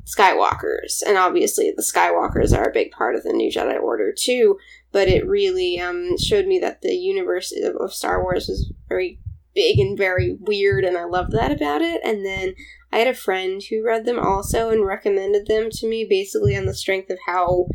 Skywalkers, 0.05 1.03
and 1.07 1.17
obviously 1.17 1.73
the 1.75 1.83
Skywalkers 1.83 2.57
are 2.57 2.69
a 2.69 2.73
big 2.73 2.91
part 2.91 3.15
of 3.15 3.23
the 3.23 3.33
New 3.33 3.51
Jedi 3.51 3.81
Order 3.81 4.13
too. 4.17 4.59
but 4.93 5.09
it 5.09 5.27
really 5.27 5.81
um, 5.81 6.17
showed 6.19 6.47
me 6.47 6.59
that 6.61 6.83
the 6.83 6.95
universe 6.95 7.53
of 7.81 7.93
Star 7.93 8.23
Wars 8.23 8.47
was 8.47 8.73
very 8.89 9.19
big 9.55 9.79
and 9.79 9.97
very 9.97 10.37
weird, 10.41 10.85
and 10.85 10.97
I 10.97 11.05
loved 11.05 11.33
that 11.33 11.53
about 11.53 11.83
it. 11.83 12.01
And 12.05 12.25
then 12.25 12.55
I 12.93 12.99
had 12.99 13.09
a 13.09 13.15
friend 13.15 13.63
who 13.63 13.85
read 13.85 14.05
them 14.05 14.19
also 14.19 14.71
and 14.71 14.85
recommended 14.85 15.47
them 15.47 15.69
to 15.71 15.89
me 15.89 16.07
basically 16.09 16.57
on 16.57 16.67
the 16.67 16.75
strength 16.75 17.11
of 17.11 17.19
how 17.27 17.67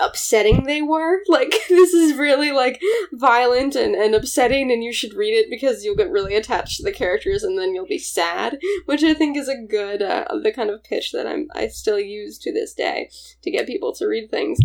upsetting 0.00 0.64
they 0.64 0.82
were. 0.82 1.20
Like, 1.28 1.54
this 1.68 1.92
is 1.92 2.18
really, 2.18 2.50
like, 2.50 2.80
violent 3.12 3.76
and, 3.76 3.94
and 3.94 4.14
upsetting, 4.14 4.72
and 4.72 4.82
you 4.82 4.92
should 4.92 5.14
read 5.14 5.32
it 5.32 5.46
because 5.48 5.84
you'll 5.84 5.96
get 5.96 6.10
really 6.10 6.34
attached 6.34 6.78
to 6.78 6.82
the 6.82 6.92
characters 6.92 7.44
and 7.44 7.56
then 7.56 7.74
you'll 7.74 7.86
be 7.86 7.98
sad, 7.98 8.58
which 8.86 9.04
I 9.04 9.14
think 9.14 9.36
is 9.36 9.48
a 9.48 9.56
good, 9.56 10.02
uh, 10.02 10.26
the 10.42 10.52
kind 10.52 10.70
of 10.70 10.82
pitch 10.82 11.12
that 11.12 11.26
I'm, 11.26 11.48
I 11.54 11.68
still 11.68 12.00
use 12.00 12.36
to 12.38 12.52
this 12.52 12.74
day 12.74 13.10
to 13.42 13.50
get 13.50 13.66
people 13.66 13.94
to 13.94 14.06
read 14.06 14.30
things. 14.30 14.58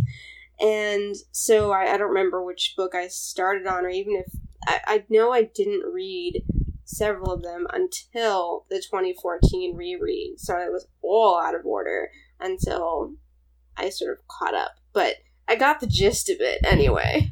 And 0.60 1.16
so 1.32 1.72
I, 1.72 1.94
I 1.94 1.98
don't 1.98 2.10
remember 2.10 2.44
which 2.44 2.74
book 2.76 2.96
I 2.96 3.08
started 3.08 3.68
on, 3.68 3.86
or 3.86 3.90
even 3.90 4.16
if 4.16 4.32
I, 4.68 4.80
I 4.88 5.04
know 5.10 5.32
I 5.32 5.44
didn't 5.44 5.92
read 5.92 6.44
several 6.86 7.32
of 7.32 7.44
them 7.44 7.68
until 7.74 8.66
the 8.70 8.78
2014 8.78 9.76
reread, 9.76 10.40
so 10.40 10.58
it 10.58 10.72
was 10.72 10.88
all 11.02 11.40
out 11.40 11.56
of 11.56 11.66
order 11.66 12.10
until 12.40 13.16
I 13.78 13.90
sort 13.90 14.18
of 14.18 14.28
caught 14.28 14.56
up. 14.56 14.76
But 14.94 15.16
I 15.48 15.56
got 15.56 15.80
the 15.80 15.88
gist 15.88 16.30
of 16.30 16.38
it 16.40 16.60
anyway. 16.66 17.32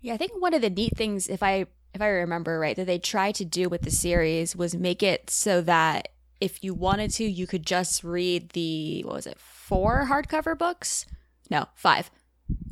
Yeah, 0.00 0.14
I 0.14 0.16
think 0.16 0.40
one 0.40 0.54
of 0.54 0.62
the 0.62 0.70
neat 0.70 0.96
things, 0.96 1.28
if 1.28 1.42
I 1.42 1.66
if 1.94 2.00
I 2.00 2.08
remember 2.08 2.58
right, 2.60 2.76
that 2.76 2.86
they 2.86 2.98
tried 2.98 3.34
to 3.36 3.44
do 3.44 3.68
with 3.68 3.82
the 3.82 3.90
series 3.90 4.54
was 4.54 4.74
make 4.76 5.02
it 5.02 5.30
so 5.30 5.60
that 5.62 6.08
if 6.40 6.62
you 6.62 6.72
wanted 6.74 7.10
to, 7.14 7.24
you 7.24 7.46
could 7.46 7.66
just 7.66 8.04
read 8.04 8.50
the 8.50 9.02
what 9.04 9.14
was 9.14 9.26
it, 9.26 9.38
four 9.38 10.06
hardcover 10.08 10.56
books? 10.56 11.04
No, 11.50 11.66
five. 11.74 12.10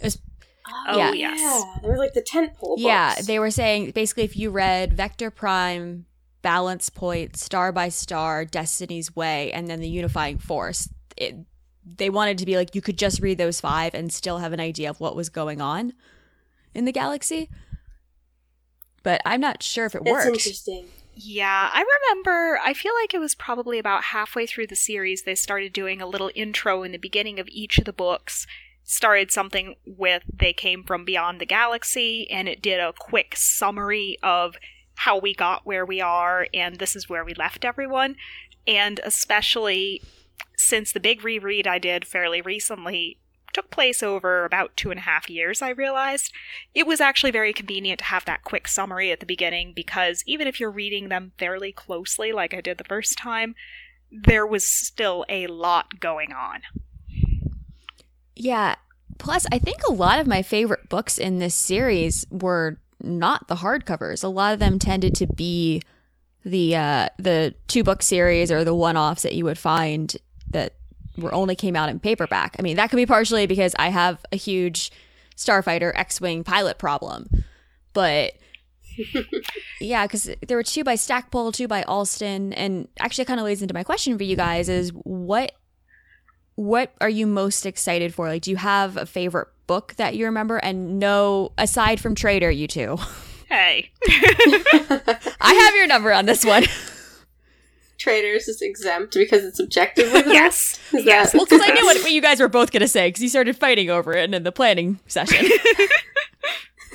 It 0.00 0.04
was 0.04 0.18
Oh, 0.88 0.98
Yeah. 0.98 1.12
yes. 1.12 1.40
Yeah, 1.40 1.62
they 1.82 1.88
were 1.88 1.98
like 1.98 2.12
the 2.14 2.22
tentpole 2.22 2.76
books. 2.76 2.82
Yeah, 2.82 3.14
they 3.24 3.38
were 3.38 3.50
saying 3.52 3.92
basically 3.92 4.24
if 4.24 4.36
you 4.36 4.50
read 4.50 4.94
Vector 4.94 5.30
Prime, 5.30 6.06
Balance 6.42 6.90
Point, 6.90 7.36
Star 7.36 7.70
by 7.72 7.88
Star, 7.88 8.44
Destiny's 8.44 9.14
Way, 9.14 9.52
and 9.52 9.68
then 9.68 9.80
the 9.80 9.88
Unifying 9.88 10.38
Force, 10.38 10.88
it, 11.16 11.36
they 11.94 12.10
wanted 12.10 12.38
to 12.38 12.46
be 12.46 12.56
like 12.56 12.74
you 12.74 12.82
could 12.82 12.98
just 12.98 13.20
read 13.20 13.38
those 13.38 13.60
five 13.60 13.94
and 13.94 14.12
still 14.12 14.38
have 14.38 14.52
an 14.52 14.60
idea 14.60 14.90
of 14.90 15.00
what 15.00 15.14
was 15.14 15.28
going 15.28 15.60
on 15.60 15.92
in 16.74 16.84
the 16.84 16.92
galaxy. 16.92 17.48
But 19.02 19.22
I'm 19.24 19.40
not 19.40 19.62
sure 19.62 19.86
if 19.86 19.94
it 19.94 20.02
That's 20.04 20.12
worked. 20.12 20.26
interesting. 20.26 20.88
Yeah, 21.14 21.70
I 21.72 21.84
remember. 22.10 22.58
I 22.62 22.74
feel 22.74 22.92
like 23.00 23.14
it 23.14 23.20
was 23.20 23.34
probably 23.34 23.78
about 23.78 24.04
halfway 24.04 24.46
through 24.46 24.66
the 24.66 24.76
series 24.76 25.22
they 25.22 25.36
started 25.36 25.72
doing 25.72 26.02
a 26.02 26.06
little 26.06 26.30
intro 26.34 26.82
in 26.82 26.92
the 26.92 26.98
beginning 26.98 27.38
of 27.38 27.48
each 27.48 27.78
of 27.78 27.84
the 27.84 27.92
books. 27.92 28.46
Started 28.84 29.30
something 29.30 29.76
with 29.86 30.24
they 30.32 30.52
came 30.52 30.82
from 30.84 31.04
beyond 31.04 31.40
the 31.40 31.46
galaxy, 31.46 32.28
and 32.30 32.48
it 32.48 32.60
did 32.60 32.80
a 32.80 32.92
quick 32.92 33.34
summary 33.36 34.18
of 34.22 34.56
how 34.96 35.16
we 35.18 35.34
got 35.34 35.64
where 35.64 35.86
we 35.86 36.00
are, 36.00 36.48
and 36.52 36.76
this 36.76 36.94
is 36.96 37.08
where 37.08 37.24
we 37.24 37.32
left 37.34 37.64
everyone. 37.64 38.16
And 38.66 39.00
especially 39.04 40.02
since 40.56 40.92
the 40.92 41.00
big 41.00 41.22
reread 41.22 41.66
I 41.66 41.78
did 41.78 42.06
fairly 42.06 42.40
recently 42.40 43.18
took 43.52 43.70
place 43.70 44.02
over 44.02 44.44
about 44.44 44.76
two 44.76 44.90
and 44.90 44.98
a 44.98 45.02
half 45.02 45.30
years, 45.30 45.62
I 45.62 45.70
realized 45.70 46.32
it 46.74 46.86
was 46.86 47.00
actually 47.00 47.30
very 47.30 47.54
convenient 47.54 48.00
to 48.00 48.04
have 48.06 48.26
that 48.26 48.44
quick 48.44 48.68
summary 48.68 49.10
at 49.10 49.20
the 49.20 49.26
beginning 49.26 49.72
because 49.74 50.22
even 50.26 50.46
if 50.46 50.60
you're 50.60 50.70
reading 50.70 51.08
them 51.08 51.32
fairly 51.38 51.72
closely, 51.72 52.32
like 52.32 52.52
I 52.52 52.60
did 52.60 52.76
the 52.76 52.84
first 52.84 53.16
time, 53.16 53.54
there 54.10 54.46
was 54.46 54.66
still 54.66 55.24
a 55.28 55.46
lot 55.46 56.00
going 56.00 56.32
on. 56.32 56.60
Yeah. 58.34 58.74
Plus, 59.18 59.46
I 59.50 59.58
think 59.58 59.78
a 59.88 59.92
lot 59.92 60.18
of 60.18 60.26
my 60.26 60.42
favorite 60.42 60.90
books 60.90 61.16
in 61.16 61.38
this 61.38 61.54
series 61.54 62.26
were 62.30 62.78
not 63.00 63.48
the 63.48 63.56
hardcovers. 63.56 64.22
A 64.22 64.28
lot 64.28 64.52
of 64.52 64.58
them 64.58 64.78
tended 64.78 65.14
to 65.14 65.26
be 65.26 65.80
the 66.44 66.76
uh, 66.76 67.08
the 67.18 67.54
two 67.66 67.82
book 67.82 68.02
series 68.02 68.52
or 68.52 68.64
the 68.64 68.74
one 68.74 68.96
offs 68.96 69.22
that 69.22 69.34
you 69.34 69.44
would 69.44 69.58
find 69.58 70.14
that 70.50 70.74
were 71.16 71.32
only 71.34 71.54
came 71.54 71.76
out 71.76 71.88
in 71.88 71.98
paperback. 71.98 72.56
I 72.58 72.62
mean, 72.62 72.76
that 72.76 72.90
could 72.90 72.96
be 72.96 73.06
partially 73.06 73.46
because 73.46 73.74
I 73.78 73.88
have 73.88 74.24
a 74.32 74.36
huge 74.36 74.92
Starfighter 75.36 75.92
X 75.94 76.20
Wing 76.20 76.44
pilot 76.44 76.78
problem, 76.78 77.44
but 77.92 78.34
yeah, 79.80 80.06
because 80.06 80.30
there 80.46 80.56
were 80.56 80.62
two 80.62 80.84
by 80.84 80.94
Stackpole, 80.94 81.52
two 81.52 81.68
by 81.68 81.82
Allston, 81.82 82.52
and 82.54 82.88
actually, 82.98 83.22
it 83.22 83.26
kind 83.26 83.40
of 83.40 83.46
leads 83.46 83.62
into 83.62 83.74
my 83.74 83.84
question 83.84 84.16
for 84.16 84.24
you 84.24 84.36
guys: 84.36 84.68
is 84.68 84.90
what 84.90 85.52
what 86.54 86.94
are 87.00 87.08
you 87.10 87.26
most 87.26 87.66
excited 87.66 88.14
for? 88.14 88.28
Like, 88.28 88.42
do 88.42 88.50
you 88.50 88.56
have 88.56 88.96
a 88.96 89.04
favorite 89.04 89.48
book 89.66 89.94
that 89.96 90.16
you 90.16 90.24
remember? 90.24 90.56
And 90.56 90.98
no, 90.98 91.52
aside 91.58 92.00
from 92.00 92.14
Traitor, 92.14 92.50
you 92.50 92.66
two, 92.66 92.96
Hey. 93.48 93.90
I 95.40 95.54
have 95.54 95.74
your 95.76 95.86
number 95.86 96.12
on 96.12 96.26
this 96.26 96.44
one. 96.44 96.64
Traders 97.98 98.48
is 98.48 98.60
exempt 98.62 99.14
because 99.14 99.44
it's 99.44 99.58
objective. 99.60 100.10
yes. 100.12 100.78
Is 100.92 101.04
Yes. 101.04 101.32
that- 101.32 101.38
well, 101.38 101.46
because 101.46 101.62
I 101.62 101.72
knew 101.72 101.84
what, 101.84 101.96
what 102.02 102.12
you 102.12 102.20
guys 102.22 102.40
were 102.40 102.48
both 102.48 102.70
going 102.72 102.80
to 102.82 102.88
say 102.88 103.08
because 103.08 103.22
you 103.22 103.28
started 103.28 103.56
fighting 103.56 103.90
over 103.90 104.12
it 104.12 104.32
in 104.32 104.42
the 104.42 104.52
planning 104.52 104.98
session. 105.06 105.46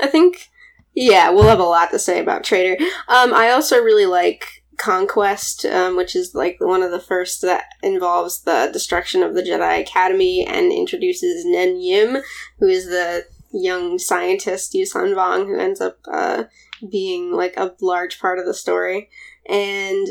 I 0.00 0.06
think, 0.08 0.48
yeah, 0.94 1.30
we'll 1.30 1.48
have 1.48 1.58
a 1.60 1.64
lot 1.64 1.90
to 1.90 1.98
say 1.98 2.20
about 2.20 2.44
Traitor. 2.44 2.82
Um, 3.08 3.32
I 3.34 3.50
also 3.50 3.78
really 3.82 4.06
like 4.06 4.46
Conquest, 4.76 5.64
um, 5.66 5.96
which 5.96 6.16
is 6.16 6.34
like 6.34 6.56
one 6.60 6.82
of 6.82 6.90
the 6.90 7.00
first 7.00 7.42
that 7.42 7.64
involves 7.82 8.42
the 8.42 8.70
destruction 8.72 9.22
of 9.22 9.34
the 9.34 9.42
Jedi 9.42 9.80
Academy 9.80 10.44
and 10.46 10.72
introduces 10.72 11.44
Nen 11.46 11.80
Yim, 11.80 12.18
who 12.58 12.66
is 12.66 12.86
the 12.86 13.24
young 13.54 13.98
scientist 13.98 14.72
Yuuzhan 14.72 15.14
Vong, 15.14 15.46
who 15.46 15.58
ends 15.58 15.80
up 15.80 15.98
uh, 16.10 16.44
being 16.90 17.32
like 17.32 17.54
a 17.56 17.74
large 17.80 18.20
part 18.20 18.38
of 18.38 18.46
the 18.46 18.54
story. 18.54 19.08
And 19.48 20.06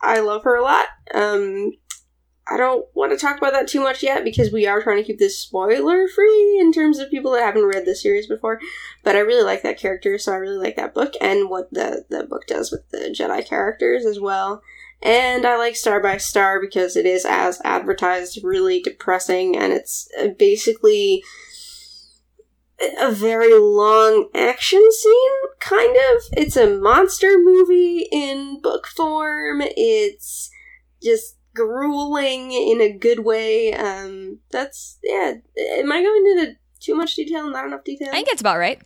I 0.00 0.20
love 0.20 0.44
her 0.44 0.56
a 0.56 0.62
lot. 0.62 0.86
Um, 1.14 1.72
I 2.50 2.56
don't 2.56 2.86
want 2.94 3.12
to 3.12 3.18
talk 3.18 3.36
about 3.36 3.52
that 3.52 3.68
too 3.68 3.80
much 3.80 4.02
yet 4.02 4.24
because 4.24 4.50
we 4.50 4.66
are 4.66 4.82
trying 4.82 4.96
to 4.96 5.04
keep 5.04 5.18
this 5.18 5.38
spoiler 5.38 6.08
free 6.08 6.58
in 6.58 6.72
terms 6.72 6.98
of 6.98 7.10
people 7.10 7.32
that 7.32 7.44
haven't 7.44 7.66
read 7.66 7.84
the 7.84 7.94
series 7.94 8.26
before. 8.26 8.58
But 9.04 9.16
I 9.16 9.20
really 9.20 9.44
like 9.44 9.62
that 9.62 9.78
character, 9.78 10.16
so 10.16 10.32
I 10.32 10.36
really 10.36 10.56
like 10.56 10.76
that 10.76 10.94
book 10.94 11.12
and 11.20 11.50
what 11.50 11.70
the, 11.70 12.06
the 12.08 12.24
book 12.24 12.46
does 12.46 12.72
with 12.72 12.88
the 12.90 13.14
Jedi 13.14 13.46
characters 13.46 14.06
as 14.06 14.18
well. 14.18 14.62
And 15.02 15.46
I 15.46 15.58
like 15.58 15.76
Star 15.76 16.00
by 16.02 16.16
Star 16.16 16.60
because 16.60 16.96
it 16.96 17.06
is, 17.06 17.26
as 17.28 17.60
advertised, 17.64 18.42
really 18.42 18.80
depressing 18.80 19.56
and 19.56 19.72
it's 19.72 20.08
uh, 20.18 20.28
basically 20.38 21.22
a 23.00 23.10
very 23.10 23.58
long 23.58 24.28
action 24.34 24.86
scene, 24.90 25.32
kind 25.60 25.96
of. 25.96 26.22
It's 26.32 26.56
a 26.56 26.78
monster 26.78 27.36
movie 27.38 28.08
in 28.12 28.60
book 28.60 28.86
form. 28.86 29.62
It's 29.62 30.50
just 31.02 31.36
grueling 31.54 32.52
in 32.52 32.80
a 32.80 32.92
good 32.96 33.20
way. 33.20 33.72
Um, 33.74 34.38
that's 34.50 34.98
yeah. 35.02 35.34
Am 35.76 35.90
I 35.90 36.02
going 36.02 36.26
into 36.26 36.56
too 36.80 36.94
much 36.94 37.16
detail? 37.16 37.50
Not 37.50 37.66
enough 37.66 37.84
detail. 37.84 38.08
I 38.10 38.12
think 38.12 38.28
it's 38.28 38.40
about 38.40 38.58
right. 38.58 38.80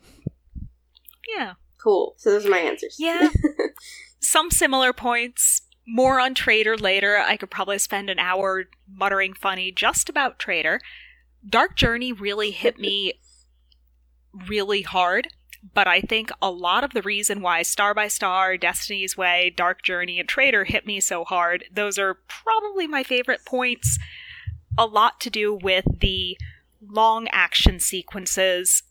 Yeah. 1.36 1.54
cool. 1.82 2.14
So 2.18 2.30
those 2.30 2.46
are 2.46 2.50
my 2.50 2.58
answers. 2.58 2.96
Yeah. 2.98 3.28
Some 4.20 4.50
similar 4.50 4.92
points. 4.92 5.62
More 5.86 6.20
on 6.20 6.34
Traitor 6.34 6.76
later. 6.76 7.18
I 7.18 7.36
could 7.36 7.50
probably 7.50 7.78
spend 7.78 8.08
an 8.08 8.18
hour 8.18 8.64
muttering 8.88 9.34
funny 9.34 9.72
just 9.72 10.08
about 10.08 10.38
Traitor. 10.38 10.80
Dark 11.46 11.76
Journey 11.76 12.12
really 12.12 12.52
hit 12.52 12.78
me 12.78 13.14
really 14.48 14.82
hard, 14.82 15.28
but 15.74 15.86
I 15.86 16.00
think 16.00 16.30
a 16.40 16.50
lot 16.50 16.84
of 16.84 16.92
the 16.92 17.02
reason 17.02 17.40
why 17.40 17.62
Star 17.62 17.94
by 17.94 18.08
Star, 18.08 18.56
Destiny's 18.56 19.16
Way, 19.16 19.52
Dark 19.56 19.82
Journey, 19.82 20.18
and 20.18 20.28
Traitor 20.28 20.64
hit 20.64 20.86
me 20.86 21.00
so 21.00 21.24
hard, 21.24 21.64
those 21.72 21.98
are 21.98 22.18
probably 22.28 22.86
my 22.86 23.02
favorite 23.02 23.44
points. 23.44 23.98
A 24.76 24.86
lot 24.86 25.20
to 25.20 25.30
do 25.30 25.54
with 25.54 25.84
the 26.00 26.36
long 26.80 27.28
action 27.28 27.78
sequences 27.78 28.82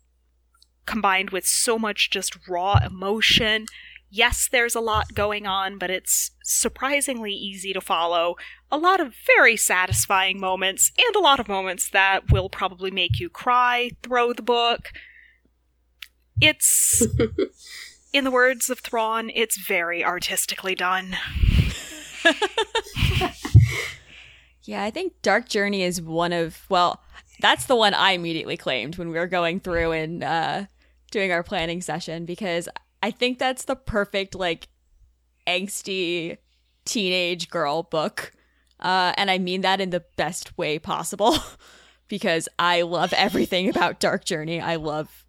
combined 0.86 1.32
with 1.32 1.46
so 1.46 1.78
much 1.78 2.10
just 2.10 2.48
raw 2.48 2.80
emotion. 2.86 3.66
Yes, 4.10 4.48
there's 4.52 4.76
a 4.76 4.82
lot 4.82 5.14
going 5.14 5.46
on, 5.46 5.78
but 5.78 5.90
it's 5.90 6.32
surprisingly 6.44 7.32
easy 7.32 7.74
to 7.74 7.82
follow. 7.82 8.36
A 8.72 8.78
lot 8.78 9.00
of 9.00 9.16
very 9.26 9.58
satisfying 9.58 10.40
moments, 10.40 10.92
and 10.98 11.16
a 11.16 11.20
lot 11.20 11.40
of 11.40 11.48
moments 11.48 11.90
that 11.90 12.32
will 12.32 12.50
probably 12.50 12.92
make 12.92 13.20
you 13.20 13.30
cry, 13.30 13.92
throw 14.04 14.34
the 14.34 14.42
book. 14.42 14.92
It's, 16.40 17.06
in 18.14 18.24
the 18.24 18.32
words 18.32 18.70
of 18.70 18.80
Thrawn, 18.80 19.32
it's 19.34 19.58
very 19.60 20.04
artistically 20.04 20.76
done. 20.76 21.18
Yeah, 24.64 24.84
I 24.84 24.92
think 24.92 25.22
Dark 25.22 25.50
Journey 25.50 25.84
is 25.84 26.02
one 26.02 26.34
of 26.34 26.66
well, 26.70 27.02
that's 27.40 27.66
the 27.66 27.76
one 27.76 27.94
I 27.94 28.12
immediately 28.12 28.58
claimed 28.58 28.98
when 28.98 29.10
we 29.10 29.18
were 29.18 29.28
going 29.28 29.60
through 29.60 29.92
and 29.92 30.24
uh, 30.24 30.66
doing 31.10 31.32
our 31.32 31.44
planning 31.44 31.82
session 31.82 32.26
because 32.26 32.70
I 33.02 33.12
think 33.12 33.40
that's 33.40 33.66
the 33.66 33.76
perfect 33.76 34.36
like 34.36 34.68
angsty 35.48 36.38
teenage 36.86 37.50
girl 37.50 37.84
book, 37.84 38.32
uh, 38.80 39.14
and 39.18 39.32
I 39.32 39.40
mean 39.40 39.62
that 39.62 39.82
in 39.82 39.90
the 39.90 40.06
best 40.16 40.58
way 40.58 40.78
possible 40.78 41.36
because 42.08 42.48
I 42.60 42.84
love 42.84 43.14
everything 43.14 43.68
about 43.70 44.00
Dark 44.00 44.26
Journey. 44.26 44.62
I 44.62 44.76
love 44.76 45.26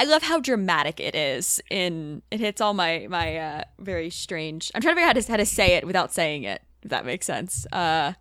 I 0.00 0.04
love 0.04 0.22
how 0.22 0.40
dramatic 0.40 0.98
it 0.98 1.14
is 1.14 1.60
in 1.68 2.22
it 2.30 2.40
hits 2.40 2.62
all 2.62 2.72
my 2.72 3.06
my 3.10 3.36
uh 3.36 3.64
very 3.78 4.08
strange 4.08 4.72
I'm 4.74 4.80
trying 4.80 4.94
to 4.94 4.96
figure 4.96 5.10
out 5.10 5.16
how 5.16 5.20
to, 5.20 5.30
how 5.32 5.36
to 5.36 5.44
say 5.44 5.74
it 5.74 5.86
without 5.86 6.10
saying 6.10 6.44
it, 6.44 6.62
if 6.82 6.88
that 6.88 7.04
makes 7.04 7.26
sense. 7.26 7.66
Uh 7.70 8.14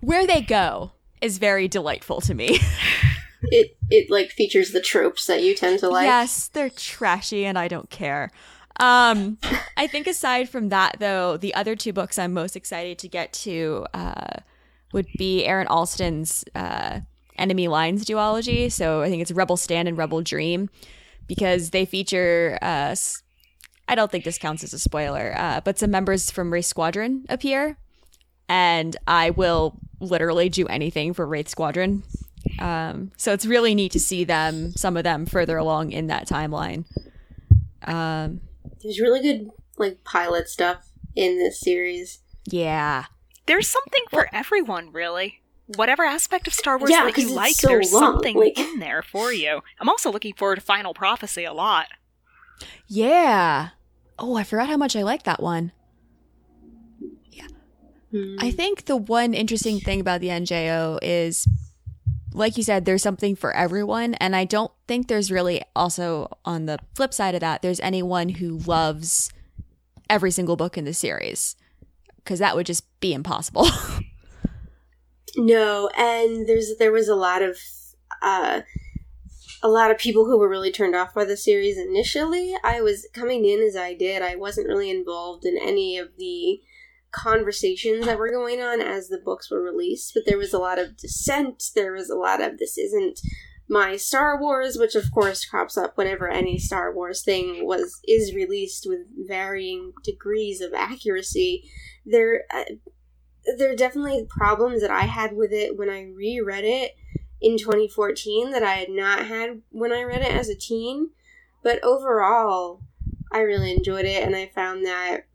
where 0.00 0.26
they 0.26 0.40
go 0.40 0.92
is 1.20 1.36
very 1.36 1.68
delightful 1.68 2.22
to 2.22 2.32
me. 2.32 2.58
it 3.42 3.76
it 3.90 4.10
like 4.10 4.30
features 4.30 4.70
the 4.70 4.80
tropes 4.80 5.26
that 5.26 5.42
you 5.42 5.54
tend 5.54 5.80
to 5.80 5.90
like. 5.90 6.06
Yes, 6.06 6.48
they're 6.48 6.70
trashy 6.70 7.44
and 7.44 7.58
I 7.58 7.68
don't 7.68 7.90
care. 7.90 8.30
Um, 8.80 9.36
I 9.76 9.86
think 9.86 10.06
aside 10.06 10.48
from 10.48 10.70
that, 10.70 10.96
though, 11.00 11.36
the 11.36 11.54
other 11.54 11.76
two 11.76 11.92
books 11.92 12.18
I'm 12.18 12.32
most 12.32 12.56
excited 12.56 12.98
to 13.00 13.08
get 13.08 13.34
to 13.34 13.86
uh, 13.92 14.40
would 14.94 15.06
be 15.18 15.44
Aaron 15.44 15.66
Allston's 15.66 16.46
uh, 16.54 17.00
Enemy 17.38 17.68
Lines 17.68 18.04
duology. 18.04 18.70
So 18.70 19.02
I 19.02 19.08
think 19.08 19.22
it's 19.22 19.32
Rebel 19.32 19.56
Stand 19.56 19.88
and 19.88 19.96
Rebel 19.98 20.22
Dream 20.22 20.70
because 21.26 21.70
they 21.70 21.84
feature. 21.84 22.58
Uh, 22.62 22.94
I 23.88 23.94
don't 23.94 24.10
think 24.10 24.24
this 24.24 24.38
counts 24.38 24.62
as 24.64 24.72
a 24.72 24.78
spoiler, 24.78 25.34
uh, 25.36 25.60
but 25.62 25.78
some 25.78 25.90
members 25.90 26.30
from 26.30 26.52
Wraith 26.52 26.66
Squadron 26.66 27.26
appear, 27.28 27.76
and 28.48 28.96
I 29.06 29.30
will 29.30 29.78
literally 30.00 30.48
do 30.48 30.66
anything 30.68 31.12
for 31.12 31.26
Wraith 31.26 31.48
Squadron. 31.48 32.02
Um, 32.58 33.10
so 33.16 33.32
it's 33.32 33.44
really 33.44 33.74
neat 33.74 33.92
to 33.92 34.00
see 34.00 34.24
them, 34.24 34.72
some 34.72 34.96
of 34.96 35.04
them, 35.04 35.26
further 35.26 35.56
along 35.56 35.92
in 35.92 36.06
that 36.06 36.28
timeline. 36.28 36.84
Um, 37.84 38.40
There's 38.82 39.00
really 39.00 39.20
good 39.20 39.50
like 39.78 40.04
pilot 40.04 40.48
stuff 40.48 40.88
in 41.16 41.38
this 41.38 41.60
series. 41.60 42.20
yeah, 42.46 43.06
There's 43.46 43.68
something 43.68 44.04
for 44.10 44.28
everyone, 44.32 44.92
really. 44.92 45.41
Whatever 45.76 46.04
aspect 46.04 46.46
of 46.46 46.54
Star 46.54 46.78
Wars 46.78 46.90
Yeah, 46.90 47.04
that 47.04 47.16
you 47.18 47.30
like, 47.30 47.54
so 47.54 47.68
there's 47.68 47.92
long, 47.92 48.02
something 48.14 48.36
like- 48.36 48.58
in 48.58 48.78
there 48.78 49.02
for 49.02 49.32
you. 49.32 49.60
I'm 49.80 49.88
also 49.88 50.10
looking 50.12 50.34
forward 50.34 50.56
to 50.56 50.60
Final 50.62 50.94
Prophecy 50.94 51.44
a 51.44 51.52
lot. 51.52 51.86
yeah. 52.88 53.70
Oh, 54.18 54.36
I 54.36 54.44
forgot 54.44 54.68
how 54.68 54.76
much 54.76 54.94
I 54.94 55.02
like 55.02 55.22
that 55.24 55.42
one. 55.42 55.72
Hmm. 58.10 58.36
I 58.38 58.50
think 58.50 58.84
the 58.84 58.96
one 58.96 59.32
interesting 59.34 59.80
thing 59.80 60.00
about 60.00 60.20
the 60.20 60.28
NJO 60.28 60.98
is, 61.00 61.48
like 62.32 62.56
you 62.58 62.62
said, 62.62 62.84
there's 62.84 63.02
something 63.02 63.34
for 63.34 63.52
everyone. 63.54 64.14
And 64.14 64.36
I 64.36 64.44
don't 64.44 64.70
think 64.86 65.08
there's 65.08 65.30
really 65.32 65.62
also, 65.74 66.28
on 66.44 66.66
the 66.66 66.78
flip 66.94 67.14
side 67.14 67.34
of 67.34 67.40
that, 67.40 67.62
there's 67.62 67.80
anyone 67.80 68.28
who 68.28 68.58
loves 68.58 69.30
every 70.10 70.30
single 70.30 70.56
book 70.56 70.76
in 70.76 70.84
the 70.84 70.92
series. 70.94 71.56
Because 72.16 72.38
that 72.38 72.54
would 72.54 72.66
just 72.66 72.84
be 73.00 73.14
impossible. 73.14 73.66
No, 75.36 75.88
and 75.96 76.46
there's 76.46 76.76
there 76.78 76.92
was 76.92 77.08
a 77.08 77.14
lot 77.14 77.42
of 77.42 77.56
uh 78.20 78.62
a 79.62 79.68
lot 79.68 79.90
of 79.90 79.98
people 79.98 80.24
who 80.24 80.38
were 80.38 80.48
really 80.48 80.72
turned 80.72 80.96
off 80.96 81.14
by 81.14 81.24
the 81.24 81.36
series 81.36 81.78
initially. 81.78 82.54
I 82.64 82.80
was 82.80 83.06
coming 83.14 83.44
in 83.44 83.60
as 83.60 83.76
I 83.76 83.94
did. 83.94 84.20
I 84.20 84.34
wasn't 84.34 84.68
really 84.68 84.90
involved 84.90 85.44
in 85.44 85.56
any 85.56 85.96
of 85.96 86.08
the 86.18 86.60
conversations 87.12 88.06
that 88.06 88.18
were 88.18 88.30
going 88.30 88.60
on 88.60 88.80
as 88.80 89.08
the 89.08 89.20
books 89.24 89.50
were 89.50 89.62
released, 89.62 90.12
but 90.14 90.24
there 90.26 90.38
was 90.38 90.52
a 90.52 90.58
lot 90.58 90.78
of 90.78 90.96
dissent. 90.96 91.62
There 91.74 91.92
was 91.92 92.10
a 92.10 92.16
lot 92.16 92.40
of 92.40 92.58
this 92.58 92.76
isn't 92.76 93.20
my 93.68 93.96
Star 93.96 94.40
Wars, 94.40 94.76
which 94.76 94.94
of 94.94 95.10
course 95.12 95.44
crops 95.44 95.78
up 95.78 95.96
whenever 95.96 96.28
any 96.28 96.58
Star 96.58 96.92
Wars 96.92 97.22
thing 97.22 97.64
was 97.66 98.00
is 98.08 98.34
released 98.34 98.86
with 98.88 99.00
varying 99.28 99.92
degrees 100.02 100.60
of 100.60 100.74
accuracy. 100.74 101.70
There 102.04 102.42
uh, 102.52 102.64
there 103.58 103.70
are 103.70 103.76
definitely 103.76 104.26
problems 104.28 104.80
that 104.82 104.90
I 104.90 105.02
had 105.02 105.36
with 105.36 105.52
it 105.52 105.76
when 105.76 105.88
I 105.88 106.04
reread 106.04 106.64
it 106.64 106.96
in 107.40 107.58
2014 107.58 108.52
that 108.52 108.62
I 108.62 108.74
had 108.74 108.90
not 108.90 109.26
had 109.26 109.62
when 109.70 109.92
I 109.92 110.02
read 110.02 110.22
it 110.22 110.32
as 110.32 110.48
a 110.48 110.54
teen. 110.54 111.10
But 111.62 111.82
overall, 111.84 112.80
I 113.30 113.40
really 113.40 113.72
enjoyed 113.72 114.04
it, 114.04 114.22
and 114.22 114.34
I 114.34 114.46
found 114.46 114.84
that 114.84 115.26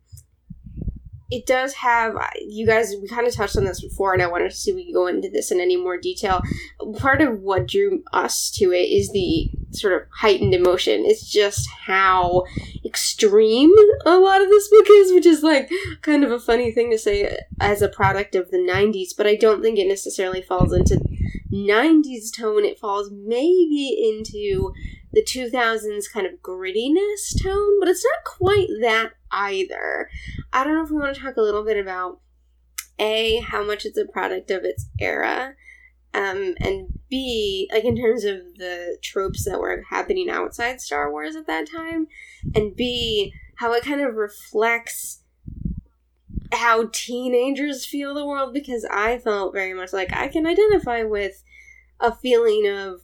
it 1.29 1.45
does 1.45 1.73
have. 1.73 2.15
Uh, 2.15 2.27
you 2.41 2.65
guys, 2.65 2.95
we 3.01 3.07
kind 3.07 3.27
of 3.27 3.35
touched 3.35 3.57
on 3.57 3.65
this 3.65 3.81
before, 3.81 4.13
and 4.13 4.21
I 4.21 4.27
wanted 4.27 4.51
to 4.51 4.55
see 4.55 4.71
if 4.71 4.75
we 4.75 4.85
could 4.85 4.93
go 4.93 5.07
into 5.07 5.29
this 5.29 5.51
in 5.51 5.59
any 5.59 5.75
more 5.75 5.97
detail. 5.97 6.41
Part 6.97 7.21
of 7.21 7.41
what 7.41 7.67
drew 7.67 8.03
us 8.13 8.49
to 8.51 8.71
it 8.71 8.89
is 8.89 9.11
the 9.11 9.49
sort 9.71 9.93
of 9.93 10.07
heightened 10.19 10.53
emotion. 10.53 11.03
It's 11.05 11.29
just 11.29 11.67
how 11.85 12.45
extreme 12.85 13.73
a 14.05 14.17
lot 14.17 14.41
of 14.41 14.47
this 14.47 14.69
book 14.69 14.87
is, 14.89 15.11
which 15.11 15.25
is 15.25 15.43
like 15.43 15.69
kind 16.01 16.23
of 16.23 16.31
a 16.31 16.39
funny 16.39 16.71
thing 16.71 16.91
to 16.91 16.97
say 16.97 17.37
as 17.59 17.81
a 17.81 17.89
product 17.89 18.35
of 18.35 18.49
the 18.49 18.57
90s, 18.57 19.09
but 19.15 19.27
I 19.27 19.35
don't 19.35 19.61
think 19.61 19.77
it 19.77 19.87
necessarily 19.87 20.41
falls 20.41 20.73
into 20.73 20.99
90s 21.51 22.33
tone. 22.35 22.63
It 22.65 22.79
falls 22.79 23.11
maybe 23.11 24.17
into 24.17 24.73
the 25.11 25.23
2000s 25.23 26.11
kind 26.11 26.27
of 26.27 26.41
grittiness 26.41 27.41
tone, 27.41 27.79
but 27.79 27.89
it's 27.89 28.05
not 28.05 28.23
quite 28.23 28.67
that 28.81 29.13
either. 29.31 30.09
I 30.53 30.63
don't 30.63 30.75
know 30.75 30.83
if 30.83 30.89
we 30.89 30.97
want 30.97 31.15
to 31.15 31.21
talk 31.21 31.37
a 31.37 31.41
little 31.41 31.63
bit 31.63 31.77
about 31.77 32.19
A, 32.99 33.39
how 33.39 33.63
much 33.63 33.85
it's 33.85 33.97
a 33.97 34.05
product 34.05 34.51
of 34.51 34.63
its 34.63 34.87
era, 34.99 35.53
um, 36.13 36.55
and 36.59 36.87
B, 37.09 37.69
like 37.71 37.85
in 37.85 37.95
terms 37.95 38.23
of 38.23 38.37
the 38.57 38.97
tropes 39.03 39.45
that 39.45 39.59
were 39.59 39.83
happening 39.89 40.29
outside 40.29 40.81
Star 40.81 41.11
Wars 41.11 41.35
at 41.35 41.47
that 41.47 41.69
time, 41.69 42.07
and 42.55 42.75
B, 42.75 43.33
how 43.57 43.73
it 43.73 43.83
kind 43.83 44.01
of 44.01 44.15
reflects 44.15 45.23
how 46.53 46.89
teenagers 46.91 47.85
feel 47.85 48.13
the 48.13 48.25
world 48.25 48.53
because 48.53 48.85
I 48.89 49.17
felt 49.17 49.53
very 49.53 49.73
much 49.73 49.93
like 49.93 50.15
I 50.15 50.27
can 50.27 50.47
identify 50.47 51.03
with 51.03 51.43
a 51.99 52.15
feeling 52.15 52.67
of 52.67 53.01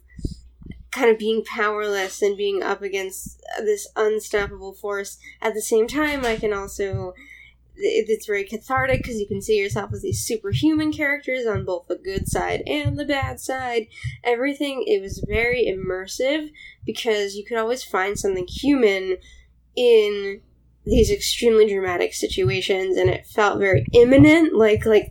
kind 0.94 1.10
of 1.10 1.18
being 1.18 1.44
powerless 1.44 2.22
and 2.22 2.36
being 2.36 2.62
up 2.62 2.80
against 2.82 3.42
this 3.58 3.88
unstoppable 3.96 4.74
force. 4.74 5.18
At 5.42 5.54
the 5.54 5.60
same 5.60 5.88
time, 5.88 6.24
I 6.24 6.36
can 6.36 6.52
also 6.52 7.14
it's 7.76 8.26
very 8.26 8.44
cathartic 8.44 9.02
because 9.02 9.18
you 9.18 9.26
can 9.26 9.42
see 9.42 9.58
yourself 9.58 9.92
as 9.92 10.02
these 10.02 10.24
superhuman 10.24 10.92
characters 10.92 11.44
on 11.44 11.64
both 11.64 11.88
the 11.88 11.96
good 11.96 12.28
side 12.28 12.62
and 12.68 12.96
the 12.96 13.04
bad 13.04 13.40
side. 13.40 13.88
Everything 14.22 14.84
it 14.86 15.02
was 15.02 15.24
very 15.26 15.66
immersive 15.66 16.50
because 16.86 17.34
you 17.34 17.44
could 17.44 17.58
always 17.58 17.82
find 17.82 18.16
something 18.16 18.46
human 18.46 19.16
in 19.74 20.40
these 20.86 21.10
extremely 21.10 21.68
dramatic 21.68 22.14
situations 22.14 22.96
and 22.96 23.10
it 23.10 23.26
felt 23.26 23.58
very 23.58 23.86
imminent 23.92 24.54
like 24.54 24.84
like 24.84 25.10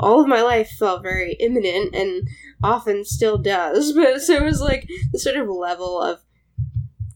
all 0.00 0.20
of 0.20 0.28
my 0.28 0.42
life 0.42 0.70
felt 0.70 1.02
very 1.02 1.34
imminent 1.34 1.94
and 1.94 2.28
often 2.62 3.04
still 3.04 3.38
does 3.38 3.92
but 3.94 4.20
so 4.20 4.34
it 4.34 4.42
was 4.42 4.60
like 4.60 4.88
the 5.12 5.18
sort 5.18 5.36
of 5.36 5.48
level 5.48 6.00
of 6.00 6.20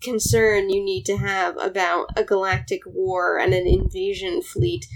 concern 0.00 0.70
you 0.70 0.82
need 0.82 1.04
to 1.04 1.16
have 1.16 1.56
about 1.58 2.06
a 2.16 2.24
galactic 2.24 2.80
war 2.86 3.38
and 3.38 3.52
an 3.52 3.66
invasion 3.66 4.40
fleet 4.40 4.86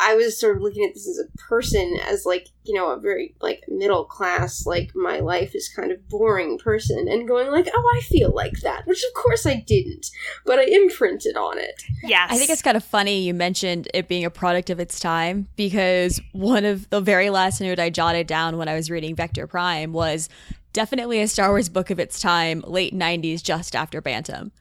i 0.00 0.14
was 0.14 0.38
sort 0.38 0.56
of 0.56 0.62
looking 0.62 0.84
at 0.84 0.94
this 0.94 1.08
as 1.08 1.18
a 1.18 1.38
person 1.38 1.98
as 2.06 2.24
like 2.24 2.48
you 2.64 2.74
know 2.74 2.90
a 2.90 2.98
very 3.00 3.34
like 3.40 3.62
middle 3.68 4.04
class 4.04 4.66
like 4.66 4.90
my 4.94 5.20
life 5.20 5.54
is 5.54 5.68
kind 5.74 5.90
of 5.90 6.08
boring 6.08 6.58
person 6.58 7.08
and 7.08 7.28
going 7.28 7.50
like 7.50 7.68
oh 7.74 7.96
i 7.96 8.00
feel 8.02 8.32
like 8.34 8.60
that 8.60 8.86
which 8.86 9.02
of 9.04 9.14
course 9.14 9.46
i 9.46 9.54
didn't 9.54 10.08
but 10.44 10.58
i 10.58 10.64
imprinted 10.64 11.36
on 11.36 11.58
it 11.58 11.82
Yes. 12.04 12.30
I 12.30 12.38
think 12.38 12.50
it's 12.50 12.62
kind 12.62 12.76
of 12.76 12.84
funny 12.84 13.22
you 13.22 13.34
mentioned 13.34 13.88
it 13.92 14.08
being 14.08 14.24
a 14.24 14.30
product 14.30 14.70
of 14.70 14.80
its 14.80 15.00
time 15.00 15.48
because 15.56 16.20
one 16.32 16.64
of 16.64 16.88
the 16.90 17.00
very 17.00 17.28
last 17.30 17.60
note 17.60 17.78
I 17.78 17.90
jotted 17.90 18.26
down 18.26 18.56
when 18.56 18.68
I 18.68 18.74
was 18.74 18.90
reading 18.90 19.14
Vector 19.14 19.46
Prime 19.46 19.92
was 19.92 20.28
definitely 20.72 21.20
a 21.20 21.28
Star 21.28 21.48
Wars 21.50 21.68
book 21.68 21.90
of 21.90 21.98
its 21.98 22.20
time, 22.20 22.62
late 22.66 22.94
90s, 22.94 23.42
just 23.42 23.74
after 23.74 24.00
Bantam. 24.00 24.52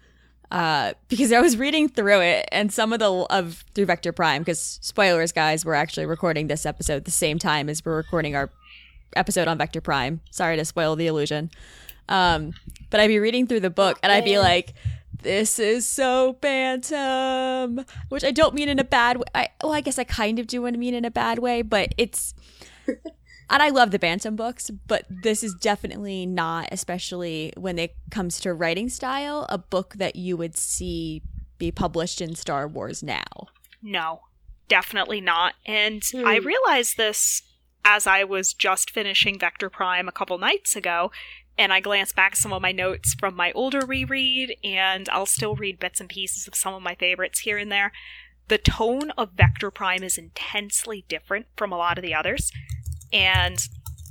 Uh, 0.49 0.93
because 1.09 1.33
I 1.33 1.41
was 1.41 1.57
reading 1.57 1.89
through 1.89 2.21
it 2.21 2.47
and 2.53 2.71
some 2.71 2.93
of 2.93 2.99
the 2.99 3.11
of 3.11 3.65
through 3.73 3.85
Vector 3.85 4.13
Prime 4.13 4.43
because 4.43 4.79
spoilers 4.81 5.33
guys 5.33 5.65
we're 5.65 5.73
actually 5.73 6.05
recording 6.05 6.47
this 6.47 6.65
episode 6.65 6.95
at 6.95 7.05
the 7.05 7.11
same 7.11 7.37
time 7.37 7.67
as 7.67 7.83
we're 7.83 7.97
recording 7.97 8.33
our 8.33 8.49
episode 9.17 9.49
on 9.49 9.57
Vector 9.57 9.81
Prime. 9.81 10.21
Sorry 10.31 10.55
to 10.55 10.63
spoil 10.63 10.95
the 10.95 11.07
illusion. 11.07 11.51
Um 12.07 12.53
but 12.89 13.01
I'd 13.01 13.07
be 13.07 13.19
reading 13.19 13.45
through 13.45 13.59
the 13.59 13.69
book 13.69 13.99
and 14.01 14.09
I'd 14.09 14.23
be 14.23 14.39
like 14.39 14.73
this 15.21 15.59
is 15.59 15.85
so 15.85 16.33
bantam 16.41 17.83
which 18.09 18.23
i 18.23 18.31
don't 18.31 18.53
mean 18.53 18.69
in 18.69 18.79
a 18.79 18.83
bad 18.83 19.17
way 19.17 19.25
I, 19.33 19.49
well 19.63 19.73
i 19.73 19.81
guess 19.81 19.97
i 19.97 20.03
kind 20.03 20.39
of 20.39 20.47
do 20.47 20.61
want 20.61 20.75
to 20.75 20.79
mean 20.79 20.93
in 20.93 21.05
a 21.05 21.11
bad 21.11 21.39
way 21.39 21.61
but 21.61 21.93
it's 21.97 22.33
and 23.49 23.61
i 23.63 23.69
love 23.69 23.91
the 23.91 23.99
bantam 23.99 24.35
books 24.35 24.69
but 24.87 25.05
this 25.09 25.43
is 25.43 25.53
definitely 25.55 26.25
not 26.25 26.67
especially 26.71 27.53
when 27.57 27.77
it 27.79 27.95
comes 28.11 28.39
to 28.39 28.53
writing 28.53 28.89
style 28.89 29.45
a 29.49 29.57
book 29.57 29.93
that 29.97 30.15
you 30.15 30.35
would 30.37 30.55
see 30.57 31.21
be 31.57 31.71
published 31.71 32.21
in 32.21 32.35
star 32.35 32.67
wars 32.67 33.01
now 33.03 33.25
No, 33.81 34.21
definitely 34.67 35.21
not. 35.21 35.53
And 35.65 36.03
Hmm. 36.11 36.25
I 36.25 36.37
realized 36.37 36.97
this 36.97 37.41
as 37.85 38.05
I 38.07 38.23
was 38.23 38.53
just 38.53 38.91
finishing 38.91 39.39
Vector 39.39 39.69
Prime 39.69 40.07
a 40.07 40.11
couple 40.11 40.37
nights 40.39 40.75
ago, 40.75 41.11
and 41.57 41.71
I 41.71 41.79
glanced 41.79 42.15
back 42.15 42.35
some 42.35 42.51
of 42.51 42.61
my 42.61 42.71
notes 42.73 43.13
from 43.19 43.35
my 43.35 43.51
older 43.53 43.85
reread, 43.85 44.55
and 44.63 45.07
I'll 45.09 45.25
still 45.27 45.55
read 45.55 45.79
bits 45.79 45.99
and 46.01 46.09
pieces 46.09 46.47
of 46.47 46.55
some 46.55 46.73
of 46.73 46.81
my 46.81 46.95
favorites 46.95 47.39
here 47.41 47.57
and 47.57 47.71
there. 47.71 47.91
The 48.49 48.57
tone 48.57 49.11
of 49.17 49.33
Vector 49.37 49.71
Prime 49.71 50.03
is 50.03 50.17
intensely 50.17 51.05
different 51.07 51.45
from 51.55 51.71
a 51.71 51.77
lot 51.77 51.97
of 51.97 52.03
the 52.03 52.15
others, 52.15 52.51
and 53.11 53.67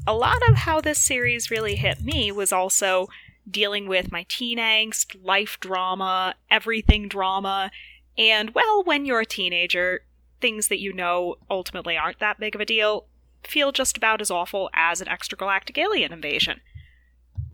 a 0.07 0.15
lot 0.15 0.49
of 0.49 0.57
how 0.57 0.81
this 0.81 1.03
series 1.03 1.51
really 1.51 1.77
hit 1.77 2.03
me 2.03 2.31
was 2.31 2.53
also 2.53 3.09
dealing 3.49 3.87
with 3.89 4.13
my 4.13 4.25
teen 4.29 4.59
angst, 4.59 5.17
life 5.23 5.59
drama, 5.61 6.35
everything 6.51 7.09
drama, 7.09 7.71
and 8.19 8.51
well, 8.51 8.83
when 8.85 9.05
you're 9.05 9.21
a 9.21 9.27
teenager, 9.27 10.03
things 10.41 10.69
that 10.69 10.81
you 10.81 10.93
know 10.93 11.37
ultimately 11.51 11.97
aren't 11.97 12.19
that 12.21 12.39
big 12.39 12.55
of 12.55 12.61
a 12.61 12.67
deal 12.67 13.07
feel 13.47 13.73
just 13.73 13.97
about 13.97 14.21
as 14.21 14.31
awful 14.31 14.69
as 14.75 15.01
an 15.01 15.07
extragalactic 15.09 15.79
alien 15.79 16.13
invasion. 16.13 16.61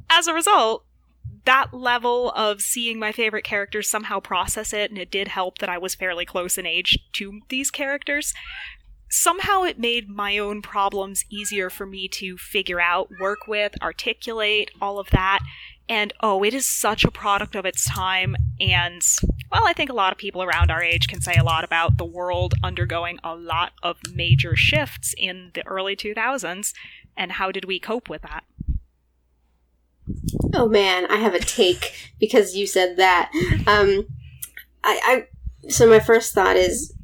As 0.09 0.27
a 0.27 0.35
result, 0.35 0.85
that 1.45 1.75
level 1.75 2.31
of 2.33 2.61
seeing 2.61 2.99
my 2.99 3.13
favorite 3.13 3.45
characters 3.45 3.91
somehow 3.91 4.21
process 4.21 4.73
it, 4.73 4.91
and 4.91 4.99
it 4.99 5.11
did 5.11 5.29
help 5.29 5.59
that 5.59 5.69
I 5.69 5.79
was 5.79 5.95
fairly 5.95 6.25
close 6.25 6.57
in 6.57 6.67
age 6.67 6.99
to 7.15 7.41
these 7.49 7.71
characters. 7.71 8.33
Somehow 9.15 9.65
it 9.65 9.79
made 9.79 10.09
my 10.09 10.39
own 10.39 10.63
problems 10.63 11.27
easier 11.29 11.69
for 11.69 11.85
me 11.85 12.09
to 12.09 12.39
figure 12.39 12.81
out, 12.81 13.11
work 13.21 13.47
with, 13.47 13.75
articulate, 13.83 14.71
all 14.81 14.99
of 14.99 15.11
that. 15.11 15.41
And 15.87 16.15
oh, 16.21 16.43
it 16.43 16.55
is 16.55 16.67
such 16.67 17.05
a 17.05 17.11
product 17.11 17.55
of 17.55 17.67
its 17.67 17.85
time. 17.85 18.37
And, 18.59 19.07
well, 19.51 19.67
I 19.67 19.75
think 19.75 19.91
a 19.91 19.95
lot 19.95 20.13
of 20.13 20.19
people 20.19 20.43
around 20.43 20.71
our 20.71 20.83
age 20.83 21.09
can 21.09 21.21
say 21.21 21.35
a 21.37 21.45
lot 21.45 21.63
about 21.63 21.99
the 21.99 22.07
world 22.07 22.55
undergoing 22.65 23.19
a 23.23 23.35
lot 23.35 23.73
of 23.83 23.99
major 24.15 24.57
shifts 24.57 25.15
in 25.19 25.51
the 25.53 25.67
early 25.67 25.95
2000s. 25.95 26.73
And 27.15 27.33
how 27.33 27.53
did 27.53 27.67
we 27.67 27.79
cope 27.79 28.09
with 28.09 28.23
that? 28.23 28.45
Oh 30.55 30.71
man, 30.71 31.05
I 31.11 31.17
have 31.17 31.35
a 31.35 31.39
take 31.39 32.15
because 32.19 32.57
you 32.57 32.67
said 32.67 32.97
that. 32.97 33.31
Um, 33.67 34.07
I, 34.83 35.01
I 35.05 35.27
so 35.69 35.87
my 35.87 36.01
first 36.01 36.33
thought 36.33 36.57
is 36.57 36.95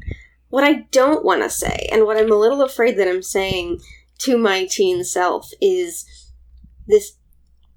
what 0.50 0.64
I 0.64 0.87
don't 0.90 1.24
want 1.24 1.42
to 1.42 1.50
say, 1.50 1.88
and 1.92 2.04
what 2.04 2.16
I'm 2.16 2.32
a 2.32 2.37
little 2.37 2.62
afraid 2.62 2.96
that 2.96 3.08
I'm 3.08 3.22
saying 3.22 3.80
to 4.20 4.38
my 4.38 4.66
teen 4.66 5.04
self 5.04 5.50
is 5.61 6.04
this 6.87 7.16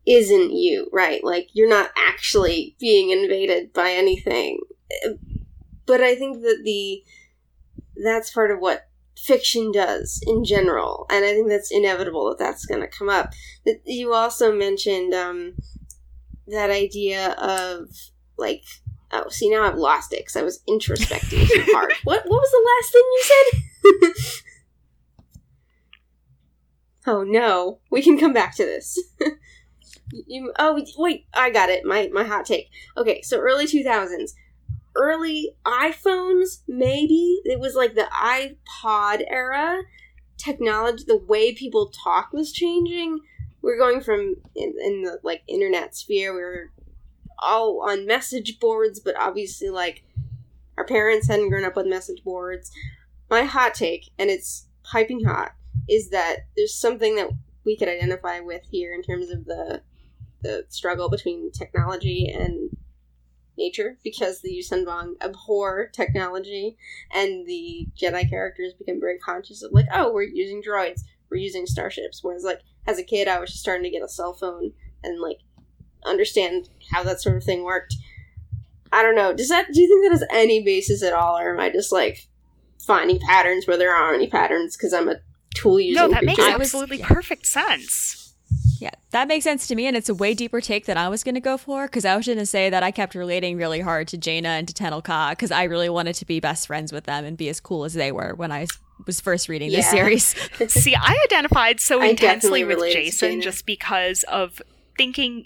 isn't 0.05 0.51
you, 0.51 0.89
right? 0.91 1.23
Like 1.23 1.49
you're 1.53 1.69
not 1.69 1.91
actually 1.95 2.75
being 2.79 3.11
invaded 3.11 3.73
by 3.73 3.91
anything. 3.91 4.59
But 5.85 6.01
I 6.01 6.15
think 6.15 6.41
that 6.41 6.61
the 6.63 7.03
that's 8.03 8.33
part 8.33 8.51
of 8.51 8.59
what 8.59 8.87
fiction 9.17 9.71
does 9.71 10.21
in 10.25 10.43
general, 10.43 11.05
and 11.09 11.23
I 11.23 11.33
think 11.33 11.49
that's 11.49 11.71
inevitable 11.71 12.29
that 12.29 12.39
that's 12.39 12.65
going 12.65 12.81
to 12.81 12.87
come 12.87 13.09
up. 13.09 13.31
You 13.85 14.13
also 14.13 14.55
mentioned 14.55 15.13
um, 15.13 15.53
that 16.47 16.71
idea 16.71 17.33
of 17.33 17.89
like 18.37 18.63
oh, 19.11 19.29
see 19.29 19.49
now 19.49 19.63
I've 19.63 19.77
lost 19.77 20.13
it 20.13 20.19
because 20.19 20.35
I 20.35 20.43
was 20.43 20.61
introspecting 20.67 21.47
too 21.47 21.65
hard. 21.73 21.93
What 22.03 22.23
what 22.25 22.41
was 22.41 22.51
the 22.51 22.67
last 22.71 22.91
thing 22.91 23.03
you 23.13 24.13
said? 24.23 24.41
oh 27.13 27.23
no, 27.23 27.79
we 27.91 28.01
can 28.01 28.19
come 28.19 28.33
back 28.33 28.55
to 28.55 28.65
this. 28.65 28.97
you, 30.11 30.53
oh 30.59 30.83
wait, 30.97 31.25
I 31.33 31.49
got 31.49 31.69
it. 31.69 31.85
My 31.85 32.09
my 32.13 32.23
hot 32.23 32.45
take. 32.45 32.69
Okay, 32.97 33.21
so 33.21 33.39
early 33.39 33.67
two 33.67 33.83
thousands 33.83 34.35
early 34.95 35.55
iPhones, 35.65 36.61
maybe. 36.67 37.41
It 37.45 37.59
was 37.59 37.75
like 37.75 37.95
the 37.95 38.07
iPod 38.11 39.23
era. 39.27 39.81
Technology, 40.37 41.03
the 41.05 41.17
way 41.17 41.53
people 41.53 41.91
talk 42.03 42.33
was 42.33 42.51
changing. 42.51 43.19
We 43.61 43.71
are 43.71 43.77
going 43.77 44.01
from 44.01 44.35
in, 44.55 44.73
in 44.83 45.03
the 45.03 45.19
like 45.23 45.43
internet 45.47 45.95
sphere, 45.95 46.33
we 46.33 46.41
were 46.41 46.71
all 47.41 47.83
on 47.87 48.05
message 48.05 48.59
boards, 48.59 48.99
but 48.99 49.19
obviously 49.19 49.69
like 49.69 50.03
our 50.77 50.85
parents 50.85 51.27
hadn't 51.27 51.49
grown 51.49 51.65
up 51.65 51.75
with 51.75 51.87
message 51.87 52.23
boards. 52.23 52.71
My 53.29 53.43
hot 53.43 53.73
take, 53.73 54.09
and 54.17 54.29
it's 54.29 54.67
piping 54.83 55.23
hot, 55.23 55.53
is 55.87 56.09
that 56.09 56.47
there's 56.55 56.75
something 56.75 57.15
that 57.15 57.29
we 57.65 57.77
could 57.77 57.87
identify 57.87 58.39
with 58.39 58.63
here 58.69 58.93
in 58.93 59.03
terms 59.03 59.29
of 59.29 59.45
the 59.45 59.81
the 60.41 60.65
struggle 60.69 61.07
between 61.07 61.51
technology 61.51 62.27
and 62.27 62.75
nature 63.57 63.97
because 64.03 64.41
the 64.41 64.49
Yuuzhan 64.57 65.13
abhor 65.21 65.87
technology 65.93 66.77
and 67.13 67.45
the 67.45 67.87
Jedi 67.95 68.27
characters 68.27 68.73
become 68.73 68.99
very 68.99 69.19
conscious 69.19 69.61
of 69.61 69.71
like, 69.71 69.85
oh, 69.93 70.11
we're 70.11 70.23
using 70.23 70.63
droids, 70.63 71.01
we're 71.29 71.37
using 71.37 71.67
starships. 71.67 72.23
Whereas 72.23 72.43
like 72.43 72.61
as 72.87 72.97
a 72.97 73.03
kid 73.03 73.27
I 73.27 73.39
was 73.39 73.51
just 73.51 73.61
starting 73.61 73.83
to 73.83 73.91
get 73.91 74.03
a 74.03 74.09
cell 74.09 74.33
phone 74.33 74.71
and 75.03 75.21
like 75.21 75.37
understand 76.05 76.69
how 76.91 77.03
that 77.03 77.21
sort 77.21 77.37
of 77.37 77.43
thing 77.43 77.63
worked. 77.63 77.95
I 78.91 79.03
don't 79.03 79.15
know. 79.15 79.33
Does 79.33 79.49
that 79.49 79.67
do 79.73 79.81
you 79.81 79.87
think 79.87 80.03
that 80.05 80.19
has 80.19 80.27
any 80.31 80.63
basis 80.63 81.03
at 81.03 81.13
all, 81.13 81.37
or 81.37 81.53
am 81.53 81.59
I 81.59 81.69
just 81.69 81.91
like 81.91 82.27
finding 82.85 83.19
patterns 83.19 83.67
where 83.67 83.77
there 83.77 83.93
aren't 83.93 84.15
any 84.15 84.27
patterns 84.27 84.75
because 84.75 84.93
I'm 84.93 85.09
a 85.09 85.15
tool 85.55 85.79
using? 85.79 86.01
No, 86.01 86.09
that 86.09 86.23
creature? 86.23 86.41
makes 86.41 86.55
absolutely 86.55 86.99
perfect 86.99 87.45
sense. 87.45 88.17
Yeah, 88.79 88.91
that 89.11 89.27
makes 89.27 89.43
sense 89.43 89.67
to 89.67 89.75
me, 89.75 89.85
and 89.85 89.95
it's 89.95 90.09
a 90.09 90.15
way 90.15 90.33
deeper 90.33 90.59
take 90.59 90.87
than 90.87 90.97
I 90.97 91.07
was 91.07 91.23
going 91.23 91.35
to 91.35 91.41
go 91.41 91.55
for 91.55 91.85
because 91.85 92.03
I 92.03 92.15
was 92.17 92.25
going 92.25 92.39
to 92.39 92.45
say 92.45 92.69
that 92.69 92.83
I 92.83 92.91
kept 92.91 93.15
relating 93.15 93.55
really 93.57 93.79
hard 93.79 94.07
to 94.09 94.17
Jaina 94.17 94.49
and 94.49 94.67
to 94.67 94.73
Tenel 94.73 95.03
Ka 95.03 95.29
because 95.31 95.51
I 95.51 95.63
really 95.63 95.87
wanted 95.87 96.15
to 96.15 96.25
be 96.25 96.39
best 96.39 96.67
friends 96.67 96.91
with 96.91 97.05
them 97.05 97.23
and 97.23 97.37
be 97.37 97.47
as 97.47 97.59
cool 97.59 97.85
as 97.85 97.93
they 97.93 98.11
were 98.11 98.33
when 98.35 98.51
I 98.51 98.65
was 99.05 99.21
first 99.21 99.49
reading 99.49 99.69
yeah. 99.69 99.77
this 99.77 99.89
series. 99.89 100.35
See, 100.67 100.95
I 100.95 101.17
identified 101.25 101.79
so 101.79 102.01
intensely 102.01 102.63
with 102.63 102.79
Jacen 102.79 103.41
just 103.41 103.65
because 103.65 104.23
of 104.23 104.61
thinking 104.97 105.45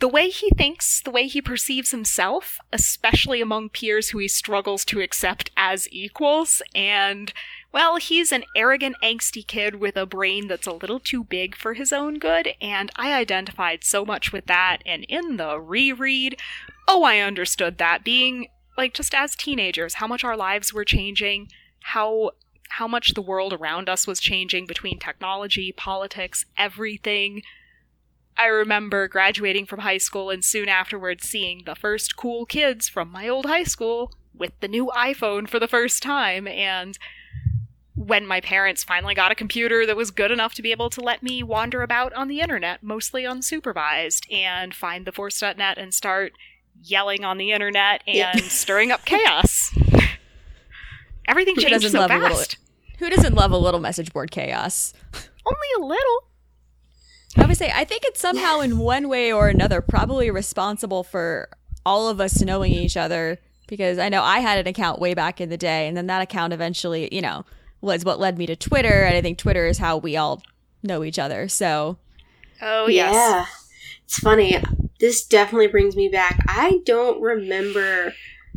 the 0.00 0.08
way 0.08 0.28
he 0.28 0.50
thinks, 0.50 1.00
the 1.02 1.10
way 1.10 1.26
he 1.26 1.42
perceives 1.42 1.90
himself, 1.90 2.58
especially 2.72 3.40
among 3.40 3.68
peers 3.68 4.10
who 4.10 4.18
he 4.18 4.28
struggles 4.28 4.84
to 4.86 5.00
accept 5.00 5.50
as 5.56 5.88
equals, 5.90 6.62
and 6.74 7.32
well, 7.72 7.96
he's 7.96 8.32
an 8.32 8.44
arrogant, 8.56 8.96
angsty 9.02 9.46
kid 9.46 9.74
with 9.74 9.96
a 9.96 10.06
brain 10.06 10.46
that's 10.46 10.66
a 10.66 10.72
little 10.72 11.00
too 11.00 11.24
big 11.24 11.54
for 11.54 11.74
his 11.74 11.92
own 11.92 12.18
good, 12.18 12.54
and 12.60 12.90
I 12.96 13.12
identified 13.12 13.84
so 13.84 14.04
much 14.04 14.32
with 14.32 14.46
that. 14.46 14.78
And 14.86 15.04
in 15.04 15.36
the 15.36 15.60
reread, 15.60 16.40
oh, 16.86 17.02
I 17.02 17.18
understood 17.18 17.78
that 17.78 18.04
being 18.04 18.48
like 18.78 18.94
just 18.94 19.14
as 19.14 19.34
teenagers, 19.34 19.94
how 19.94 20.06
much 20.06 20.24
our 20.24 20.36
lives 20.36 20.72
were 20.72 20.84
changing, 20.84 21.50
how 21.80 22.30
how 22.70 22.86
much 22.86 23.14
the 23.14 23.22
world 23.22 23.52
around 23.52 23.88
us 23.88 24.06
was 24.06 24.20
changing 24.20 24.66
between 24.66 24.98
technology, 24.98 25.72
politics, 25.72 26.44
everything. 26.56 27.42
I 28.38 28.46
remember 28.46 29.08
graduating 29.08 29.66
from 29.66 29.80
high 29.80 29.98
school 29.98 30.30
and 30.30 30.44
soon 30.44 30.68
afterwards 30.68 31.28
seeing 31.28 31.64
the 31.66 31.74
first 31.74 32.16
cool 32.16 32.46
kids 32.46 32.88
from 32.88 33.10
my 33.10 33.28
old 33.28 33.46
high 33.46 33.64
school 33.64 34.12
with 34.32 34.52
the 34.60 34.68
new 34.68 34.86
iPhone 34.94 35.48
for 35.48 35.58
the 35.58 35.66
first 35.66 36.02
time 36.02 36.46
and 36.46 36.96
when 37.96 38.24
my 38.24 38.40
parents 38.40 38.84
finally 38.84 39.14
got 39.14 39.32
a 39.32 39.34
computer 39.34 39.84
that 39.84 39.96
was 39.96 40.12
good 40.12 40.30
enough 40.30 40.54
to 40.54 40.62
be 40.62 40.70
able 40.70 40.88
to 40.88 41.00
let 41.00 41.20
me 41.20 41.42
wander 41.42 41.82
about 41.82 42.12
on 42.12 42.28
the 42.28 42.40
internet, 42.40 42.80
mostly 42.80 43.24
unsupervised, 43.24 44.32
and 44.32 44.72
find 44.72 45.04
the 45.04 45.10
Force.net 45.10 45.76
and 45.76 45.92
start 45.92 46.32
yelling 46.80 47.24
on 47.24 47.38
the 47.38 47.50
internet 47.50 48.02
and 48.06 48.16
yeah. 48.16 48.36
stirring 48.36 48.92
up 48.92 49.04
chaos. 49.04 49.76
Everything 51.26 51.56
who 51.56 51.62
changed 51.62 51.90
so 51.90 52.06
fast. 52.06 52.22
Little, 52.22 52.44
who 53.00 53.10
doesn't 53.10 53.34
love 53.34 53.50
a 53.50 53.58
little 53.58 53.80
message 53.80 54.12
board 54.12 54.30
chaos? 54.30 54.94
Only 55.44 55.68
a 55.78 55.80
little. 55.84 56.27
I 57.36 57.46
would 57.46 57.56
say 57.56 57.70
I 57.74 57.84
think 57.84 58.02
it's 58.04 58.20
somehow 58.20 58.60
in 58.60 58.78
one 58.78 59.08
way 59.08 59.32
or 59.32 59.48
another 59.48 59.80
probably 59.80 60.30
responsible 60.30 61.04
for 61.04 61.48
all 61.84 62.08
of 62.08 62.20
us 62.20 62.40
knowing 62.42 62.72
each 62.72 62.96
other 62.96 63.38
because 63.66 63.98
I 63.98 64.08
know 64.08 64.22
I 64.22 64.38
had 64.38 64.58
an 64.58 64.66
account 64.66 64.98
way 64.98 65.14
back 65.14 65.40
in 65.40 65.48
the 65.48 65.56
day 65.56 65.86
and 65.86 65.96
then 65.96 66.06
that 66.06 66.22
account 66.22 66.52
eventually, 66.52 67.08
you 67.14 67.20
know, 67.20 67.44
was 67.80 68.04
what 68.04 68.18
led 68.18 68.38
me 68.38 68.46
to 68.46 68.56
Twitter, 68.56 69.04
and 69.04 69.16
I 69.16 69.20
think 69.20 69.38
Twitter 69.38 69.66
is 69.66 69.78
how 69.78 69.98
we 69.98 70.16
all 70.16 70.42
know 70.82 71.04
each 71.04 71.18
other. 71.18 71.48
So, 71.48 71.98
oh 72.60 72.88
yes. 72.88 73.14
yeah, 73.14 73.46
it's 74.04 74.18
funny. 74.18 74.60
This 75.00 75.24
definitely 75.24 75.68
brings 75.68 75.94
me 75.94 76.08
back. 76.08 76.44
I 76.48 76.80
don't 76.84 77.20
remember 77.22 78.14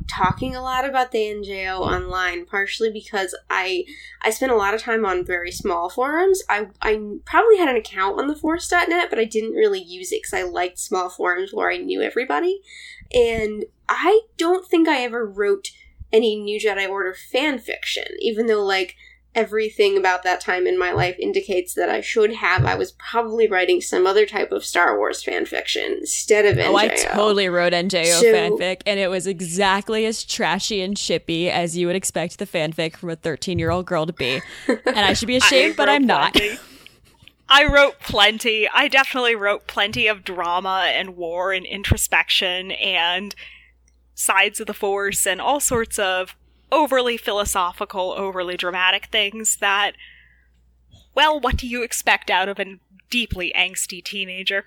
talking 0.07 0.55
a 0.55 0.61
lot 0.61 0.87
about 0.87 1.11
the 1.11 1.19
NJO 1.19 1.79
online, 1.79 2.45
partially 2.45 2.91
because 2.91 3.35
I 3.49 3.85
I 4.21 4.29
spent 4.29 4.51
a 4.51 4.57
lot 4.57 4.73
of 4.73 4.81
time 4.81 5.05
on 5.05 5.25
very 5.25 5.51
small 5.51 5.89
forums. 5.89 6.41
I 6.49 6.67
I 6.81 6.99
probably 7.25 7.57
had 7.57 7.69
an 7.69 7.77
account 7.77 8.19
on 8.19 8.27
the 8.27 8.35
Force.net, 8.35 9.09
but 9.09 9.19
I 9.19 9.25
didn't 9.25 9.53
really 9.53 9.81
use 9.81 10.11
it 10.11 10.21
because 10.23 10.33
I 10.33 10.43
liked 10.43 10.79
small 10.79 11.09
forums 11.09 11.53
where 11.53 11.71
I 11.71 11.77
knew 11.77 12.01
everybody. 12.01 12.61
And 13.13 13.65
I 13.89 14.21
don't 14.37 14.67
think 14.67 14.87
I 14.87 15.01
ever 15.01 15.25
wrote 15.25 15.69
any 16.13 16.35
New 16.35 16.59
Jedi 16.59 16.87
Order 16.87 17.13
fan 17.13 17.59
fiction, 17.59 18.05
even 18.19 18.47
though 18.47 18.63
like 18.63 18.95
everything 19.33 19.97
about 19.97 20.23
that 20.23 20.41
time 20.41 20.67
in 20.67 20.77
my 20.77 20.91
life 20.91 21.15
indicates 21.17 21.73
that 21.73 21.89
I 21.89 22.01
should 22.01 22.33
have. 22.33 22.65
I 22.65 22.75
was 22.75 22.91
probably 22.93 23.47
writing 23.47 23.79
some 23.79 24.05
other 24.05 24.25
type 24.25 24.51
of 24.51 24.65
Star 24.65 24.97
Wars 24.97 25.23
fan 25.23 25.45
fiction 25.45 25.93
instead 25.99 26.45
of 26.45 26.57
NJO. 26.57 26.69
Oh, 26.69 26.75
I 26.77 26.87
totally 26.87 27.47
wrote 27.47 27.73
NJO 27.73 28.19
so, 28.19 28.33
fanfic, 28.33 28.81
and 28.85 28.99
it 28.99 29.09
was 29.09 29.27
exactly 29.27 30.05
as 30.05 30.23
trashy 30.23 30.81
and 30.81 30.97
chippy 30.97 31.49
as 31.49 31.77
you 31.77 31.87
would 31.87 31.95
expect 31.95 32.39
the 32.39 32.47
fanfic 32.47 32.97
from 32.97 33.09
a 33.09 33.15
13 33.15 33.57
year 33.57 33.71
old 33.71 33.85
girl 33.85 34.05
to 34.05 34.13
be. 34.13 34.41
And 34.85 34.99
I 34.99 35.13
should 35.13 35.27
be 35.27 35.37
ashamed, 35.37 35.75
but 35.77 35.87
I'm 35.87 36.05
not. 36.05 36.37
I 37.47 37.65
wrote 37.65 37.99
plenty. 37.99 38.67
I 38.67 38.87
definitely 38.87 39.35
wrote 39.35 39.67
plenty 39.67 40.07
of 40.07 40.23
drama 40.23 40.85
and 40.87 41.15
war 41.15 41.53
and 41.53 41.65
introspection 41.65 42.71
and 42.71 43.35
sides 44.15 44.59
of 44.59 44.67
the 44.67 44.73
Force 44.73 45.25
and 45.25 45.41
all 45.41 45.59
sorts 45.59 45.99
of 45.99 46.35
overly 46.71 47.17
philosophical, 47.17 48.13
overly 48.17 48.57
dramatic 48.57 49.07
things 49.07 49.57
that 49.57 49.93
Well, 51.13 51.39
what 51.39 51.57
do 51.57 51.67
you 51.67 51.83
expect 51.83 52.29
out 52.29 52.47
of 52.47 52.59
a 52.59 52.79
deeply 53.09 53.51
angsty 53.55 54.03
teenager? 54.03 54.65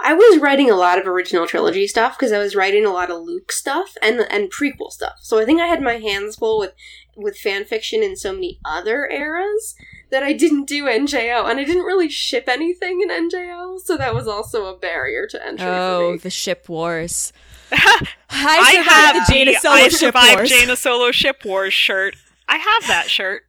I 0.00 0.14
was 0.14 0.38
writing 0.38 0.70
a 0.70 0.76
lot 0.76 0.98
of 0.98 1.06
original 1.06 1.46
trilogy 1.46 1.86
stuff 1.88 2.16
because 2.16 2.32
I 2.32 2.38
was 2.38 2.54
writing 2.54 2.86
a 2.86 2.92
lot 2.92 3.10
of 3.10 3.22
Luke 3.22 3.50
stuff 3.50 3.96
and 4.00 4.20
and 4.30 4.52
prequel 4.52 4.90
stuff. 4.90 5.16
So 5.20 5.38
I 5.38 5.44
think 5.44 5.60
I 5.60 5.66
had 5.66 5.82
my 5.82 5.94
hands 5.94 6.36
full 6.36 6.58
with 6.58 6.72
with 7.16 7.36
fan 7.36 7.64
fiction 7.64 8.02
in 8.02 8.16
so 8.16 8.32
many 8.32 8.60
other 8.64 9.08
eras 9.08 9.74
that 10.10 10.22
I 10.22 10.32
didn't 10.32 10.66
do 10.66 10.84
NJO, 10.84 11.50
and 11.50 11.58
I 11.58 11.64
didn't 11.64 11.82
really 11.82 12.08
ship 12.08 12.44
anything 12.46 13.00
in 13.02 13.10
NJO, 13.10 13.80
so 13.80 13.96
that 13.96 14.14
was 14.14 14.28
also 14.28 14.66
a 14.66 14.78
barrier 14.78 15.26
to 15.26 15.46
entry. 15.46 15.66
Oh, 15.66 16.16
for 16.16 16.22
the 16.22 16.30
ship 16.30 16.68
wars. 16.68 17.32
I, 17.72 18.06
I 18.30 18.72
have 18.82 19.14
the 19.26 19.32
Jaina 19.32 19.54
Solo 19.60 19.74
I 19.74 19.82
ship 19.88 19.92
survived 19.98 20.36
wars. 20.36 20.50
Jaina 20.50 20.76
Solo 20.76 21.10
ship 21.12 21.44
wars 21.44 21.72
shirt. 21.74 22.16
I 22.48 22.56
have 22.56 22.86
that 22.88 23.08
shirt. 23.10 23.42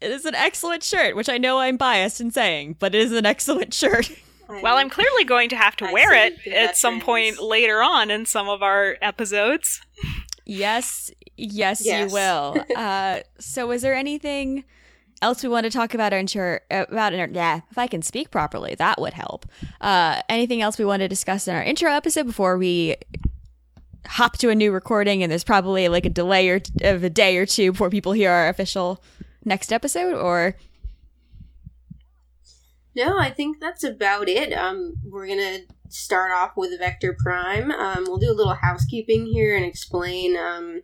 It 0.00 0.10
is 0.10 0.24
an 0.24 0.34
excellent 0.34 0.82
shirt, 0.82 1.14
which 1.14 1.28
I 1.28 1.38
know 1.38 1.60
I'm 1.60 1.76
biased 1.76 2.20
in 2.20 2.30
saying, 2.32 2.76
but 2.80 2.94
it 2.94 3.00
is 3.02 3.12
an 3.12 3.24
excellent 3.26 3.72
shirt. 3.74 4.10
Well, 4.48 4.76
I'm 4.76 4.90
clearly 4.90 5.24
going 5.24 5.48
to 5.50 5.56
have 5.56 5.76
to 5.76 5.86
I 5.88 5.92
wear 5.92 6.12
it 6.12 6.46
at 6.46 6.76
some 6.76 6.94
veterans. 7.00 7.04
point 7.38 7.42
later 7.48 7.82
on 7.82 8.10
in 8.10 8.26
some 8.26 8.48
of 8.48 8.62
our 8.62 8.96
episodes. 9.00 9.80
Yes, 10.44 11.10
yes, 11.36 11.80
Yes. 11.84 12.10
you 12.10 12.14
will. 12.14 12.56
Uh, 12.76 13.20
so, 13.38 13.70
is 13.70 13.80
there 13.82 13.94
anything 13.94 14.64
else 15.22 15.42
we 15.42 15.48
want 15.48 15.64
to 15.64 15.70
talk 15.70 15.94
about? 15.94 16.12
Our 16.12 16.18
intro, 16.18 16.58
about 16.70 17.12
in 17.14 17.20
our, 17.20 17.28
yeah, 17.28 17.60
if 17.70 17.78
I 17.78 17.86
can 17.86 18.02
speak 18.02 18.30
properly, 18.30 18.74
that 18.74 19.00
would 19.00 19.14
help. 19.14 19.46
Uh, 19.80 20.20
anything 20.28 20.60
else 20.60 20.78
we 20.78 20.84
want 20.84 21.00
to 21.00 21.08
discuss 21.08 21.46
in 21.46 21.54
our 21.54 21.62
intro 21.62 21.90
episode 21.92 22.26
before 22.26 22.58
we 22.58 22.96
hop 24.06 24.38
to 24.38 24.50
a 24.50 24.54
new 24.54 24.72
recording? 24.72 25.22
And 25.22 25.30
there's 25.30 25.44
probably 25.44 25.88
like 25.88 26.06
a 26.06 26.10
delay 26.10 26.48
or 26.48 26.60
of 26.82 27.04
a 27.04 27.10
day 27.10 27.36
or 27.36 27.46
two 27.46 27.72
before 27.72 27.90
people 27.90 28.12
hear 28.12 28.30
our 28.30 28.48
official 28.48 29.02
next 29.44 29.72
episode. 29.72 30.14
Or 30.14 30.56
No, 32.94 33.18
I 33.18 33.30
think 33.30 33.60
that's 33.60 33.84
about 33.84 34.28
it. 34.28 34.52
Um, 34.52 34.94
we're 35.04 35.26
gonna 35.26 35.60
start 35.88 36.32
off 36.32 36.52
with 36.56 36.78
Vector 36.78 37.16
Prime. 37.18 37.70
Um, 37.70 38.04
we'll 38.06 38.18
do 38.18 38.30
a 38.30 38.34
little 38.34 38.54
housekeeping 38.54 39.26
here 39.26 39.54
and 39.56 39.64
explain 39.64 40.36
um, 40.36 40.82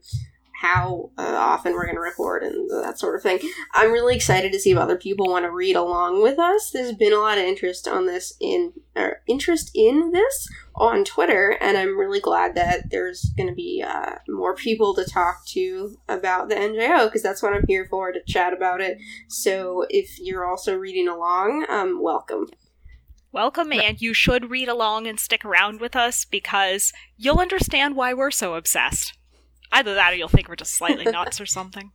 how 0.61 1.11
uh, 1.17 1.37
often 1.39 1.73
we're 1.73 1.87
gonna 1.87 2.01
record 2.01 2.43
and 2.43 2.69
that 2.69 2.99
sort 2.99 3.15
of 3.15 3.23
thing. 3.23 3.39
I'm 3.75 3.93
really 3.93 4.17
excited 4.17 4.51
to 4.53 4.59
see 4.59 4.73
if 4.73 4.79
other 4.79 4.97
people 4.97 5.29
want 5.29 5.45
to 5.45 5.53
read 5.53 5.77
along 5.77 6.21
with 6.21 6.39
us. 6.39 6.71
There's 6.73 6.95
been 6.95 7.13
a 7.13 7.19
lot 7.19 7.39
of 7.39 7.45
interest 7.45 7.87
on 7.87 8.07
this 8.07 8.35
in 8.41 8.73
or 8.97 9.23
interest 9.29 9.71
in 9.75 10.11
this 10.11 10.49
on 10.75 11.05
Twitter, 11.05 11.57
and 11.61 11.79
I'm 11.79 11.97
really 11.97 12.19
glad 12.19 12.57
that 12.57 12.91
there's 12.91 13.31
going 13.37 13.49
to 13.49 13.55
be 13.55 13.85
uh, 13.87 14.17
more 14.29 14.57
people 14.57 14.95
to 14.97 15.05
talk 15.05 15.47
to 15.49 15.97
about 16.09 16.49
the 16.49 16.57
NJO 16.57 17.07
because 17.07 17.23
that's 17.23 17.43
what 17.43 17.53
I'm 17.53 17.65
here 17.69 17.87
for 17.89 18.11
to 18.11 18.21
chat 18.27 18.53
about 18.53 18.81
it. 18.81 18.99
So 19.29 19.87
if 19.91 20.19
you're 20.19 20.45
also 20.45 20.75
reading 20.75 21.07
along, 21.07 21.67
um, 21.69 22.03
welcome. 22.03 22.47
Welcome, 23.31 23.73
and 23.73 24.01
you 24.01 24.15
should 24.15 24.51
read 24.51 24.69
along 24.69 25.07
and 25.07 25.21
stick 25.21 25.45
around 25.45 25.81
with 25.81 25.95
us 25.95 26.25
because 26.25 26.93
you'll 27.17 27.39
understand 27.39 27.95
why 27.95 28.15
we're 28.15 28.31
so 28.31 28.55
obsessed. 28.55 29.18
Either 29.73 29.95
that 29.95 30.13
or 30.13 30.17
you'll 30.17 30.29
think 30.29 30.49
we're 30.49 30.57
just 30.57 30.75
slightly 30.75 31.05
nuts 31.11 31.41
or 31.41 31.47
something. 31.47 31.91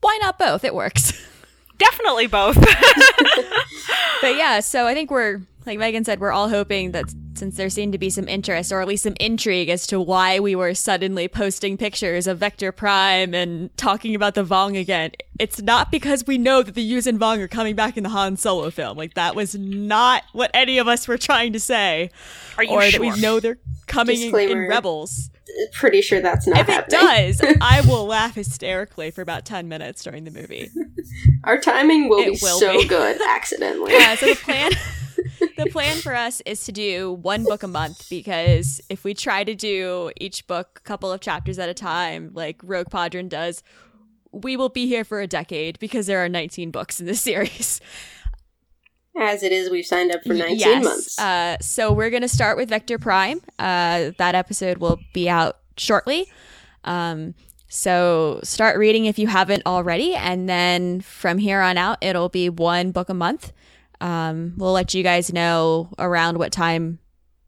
why 0.00 0.18
not 0.20 0.38
both? 0.38 0.64
It 0.64 0.74
works. 0.74 1.12
Definitely 1.78 2.26
both. 2.26 2.56
but 4.20 4.36
yeah, 4.36 4.60
so 4.60 4.86
I 4.86 4.94
think 4.94 5.10
we're 5.10 5.42
like 5.68 5.78
Megan 5.78 6.04
said, 6.04 6.18
we're 6.18 6.32
all 6.32 6.48
hoping 6.48 6.92
that 6.92 7.04
since 7.34 7.56
there 7.56 7.68
seemed 7.70 7.92
to 7.92 7.98
be 7.98 8.10
some 8.10 8.26
interest 8.26 8.72
or 8.72 8.80
at 8.80 8.88
least 8.88 9.04
some 9.04 9.14
intrigue 9.20 9.68
as 9.68 9.86
to 9.86 10.00
why 10.00 10.40
we 10.40 10.56
were 10.56 10.74
suddenly 10.74 11.28
posting 11.28 11.76
pictures 11.76 12.26
of 12.26 12.38
Vector 12.38 12.72
Prime 12.72 13.34
and 13.34 13.74
talking 13.76 14.14
about 14.14 14.34
the 14.34 14.42
Vong 14.44 14.80
again, 14.80 15.12
it's 15.38 15.60
not 15.62 15.92
because 15.92 16.26
we 16.26 16.38
know 16.38 16.62
that 16.62 16.74
the 16.74 16.90
Yuuzhan 16.90 17.18
Vong 17.18 17.38
are 17.38 17.48
coming 17.48 17.76
back 17.76 17.96
in 17.96 18.02
the 18.02 18.08
Han 18.08 18.36
Solo 18.36 18.70
film. 18.70 18.96
Like 18.96 19.14
that 19.14 19.36
was 19.36 19.54
not 19.54 20.24
what 20.32 20.50
any 20.54 20.78
of 20.78 20.88
us 20.88 21.06
were 21.06 21.18
trying 21.18 21.52
to 21.52 21.60
say, 21.60 22.10
Are 22.56 22.64
you 22.64 22.70
or 22.70 22.82
sure? 22.82 22.90
that 22.92 23.00
we 23.00 23.20
know 23.20 23.38
they're 23.38 23.58
coming 23.88 24.20
in, 24.22 24.34
in 24.38 24.68
Rebels. 24.68 25.30
Pretty 25.72 26.02
sure 26.02 26.20
that's 26.20 26.46
not 26.46 26.60
If 26.60 26.68
it 26.68 26.88
does, 26.88 27.40
I 27.60 27.80
will 27.86 28.06
laugh 28.06 28.34
hysterically 28.34 29.10
for 29.10 29.22
about 29.22 29.44
ten 29.44 29.68
minutes 29.68 30.02
during 30.02 30.24
the 30.24 30.30
movie. 30.30 30.70
Our 31.44 31.58
timing 31.58 32.08
will 32.08 32.18
It 32.20 32.34
be 32.34 32.38
will 32.42 32.58
so 32.60 32.78
be. 32.78 32.86
good 32.86 33.20
accidentally. 33.28 33.92
Yeah, 33.92 34.14
so 34.14 34.26
the 34.26 34.34
plan 34.36 34.70
the 35.56 35.66
plan 35.70 35.96
for 35.98 36.14
us 36.14 36.40
is 36.46 36.64
to 36.64 36.72
do 36.72 37.12
one 37.12 37.44
book 37.44 37.62
a 37.62 37.68
month 37.68 38.08
because 38.10 38.80
if 38.88 39.04
we 39.04 39.14
try 39.14 39.42
to 39.44 39.54
do 39.54 40.12
each 40.20 40.46
book 40.46 40.80
a 40.84 40.86
couple 40.86 41.10
of 41.10 41.20
chapters 41.20 41.58
at 41.58 41.68
a 41.68 41.74
time 41.74 42.30
like 42.34 42.60
Rogue 42.62 42.90
Podron 42.90 43.28
does, 43.28 43.62
we 44.32 44.56
will 44.56 44.68
be 44.68 44.86
here 44.86 45.04
for 45.04 45.20
a 45.20 45.26
decade 45.26 45.78
because 45.78 46.06
there 46.06 46.22
are 46.22 46.28
19 46.28 46.70
books 46.70 47.00
in 47.00 47.06
this 47.06 47.20
series. 47.22 47.80
As 49.18 49.42
it 49.42 49.50
is, 49.50 49.68
we've 49.68 49.86
signed 49.86 50.12
up 50.12 50.22
for 50.22 50.34
19 50.34 50.58
yes. 50.58 50.84
months. 50.84 51.18
Uh, 51.18 51.56
so 51.60 51.92
we're 51.92 52.10
going 52.10 52.22
to 52.22 52.28
start 52.28 52.56
with 52.56 52.68
Vector 52.68 52.98
Prime. 52.98 53.40
Uh, 53.58 54.12
that 54.18 54.34
episode 54.34 54.78
will 54.78 55.00
be 55.12 55.28
out 55.28 55.58
shortly. 55.76 56.30
Um, 56.84 57.34
so 57.68 58.40
start 58.44 58.78
reading 58.78 59.06
if 59.06 59.18
you 59.18 59.26
haven't 59.26 59.64
already, 59.66 60.14
and 60.14 60.48
then 60.48 61.00
from 61.00 61.38
here 61.38 61.60
on 61.60 61.76
out, 61.76 61.98
it'll 62.00 62.28
be 62.28 62.48
one 62.48 62.92
book 62.92 63.08
a 63.08 63.14
month. 63.14 63.52
Um, 64.00 64.54
we'll 64.56 64.72
let 64.72 64.94
you 64.94 65.02
guys 65.02 65.32
know 65.32 65.90
around 65.98 66.38
what 66.38 66.52
time, 66.52 67.00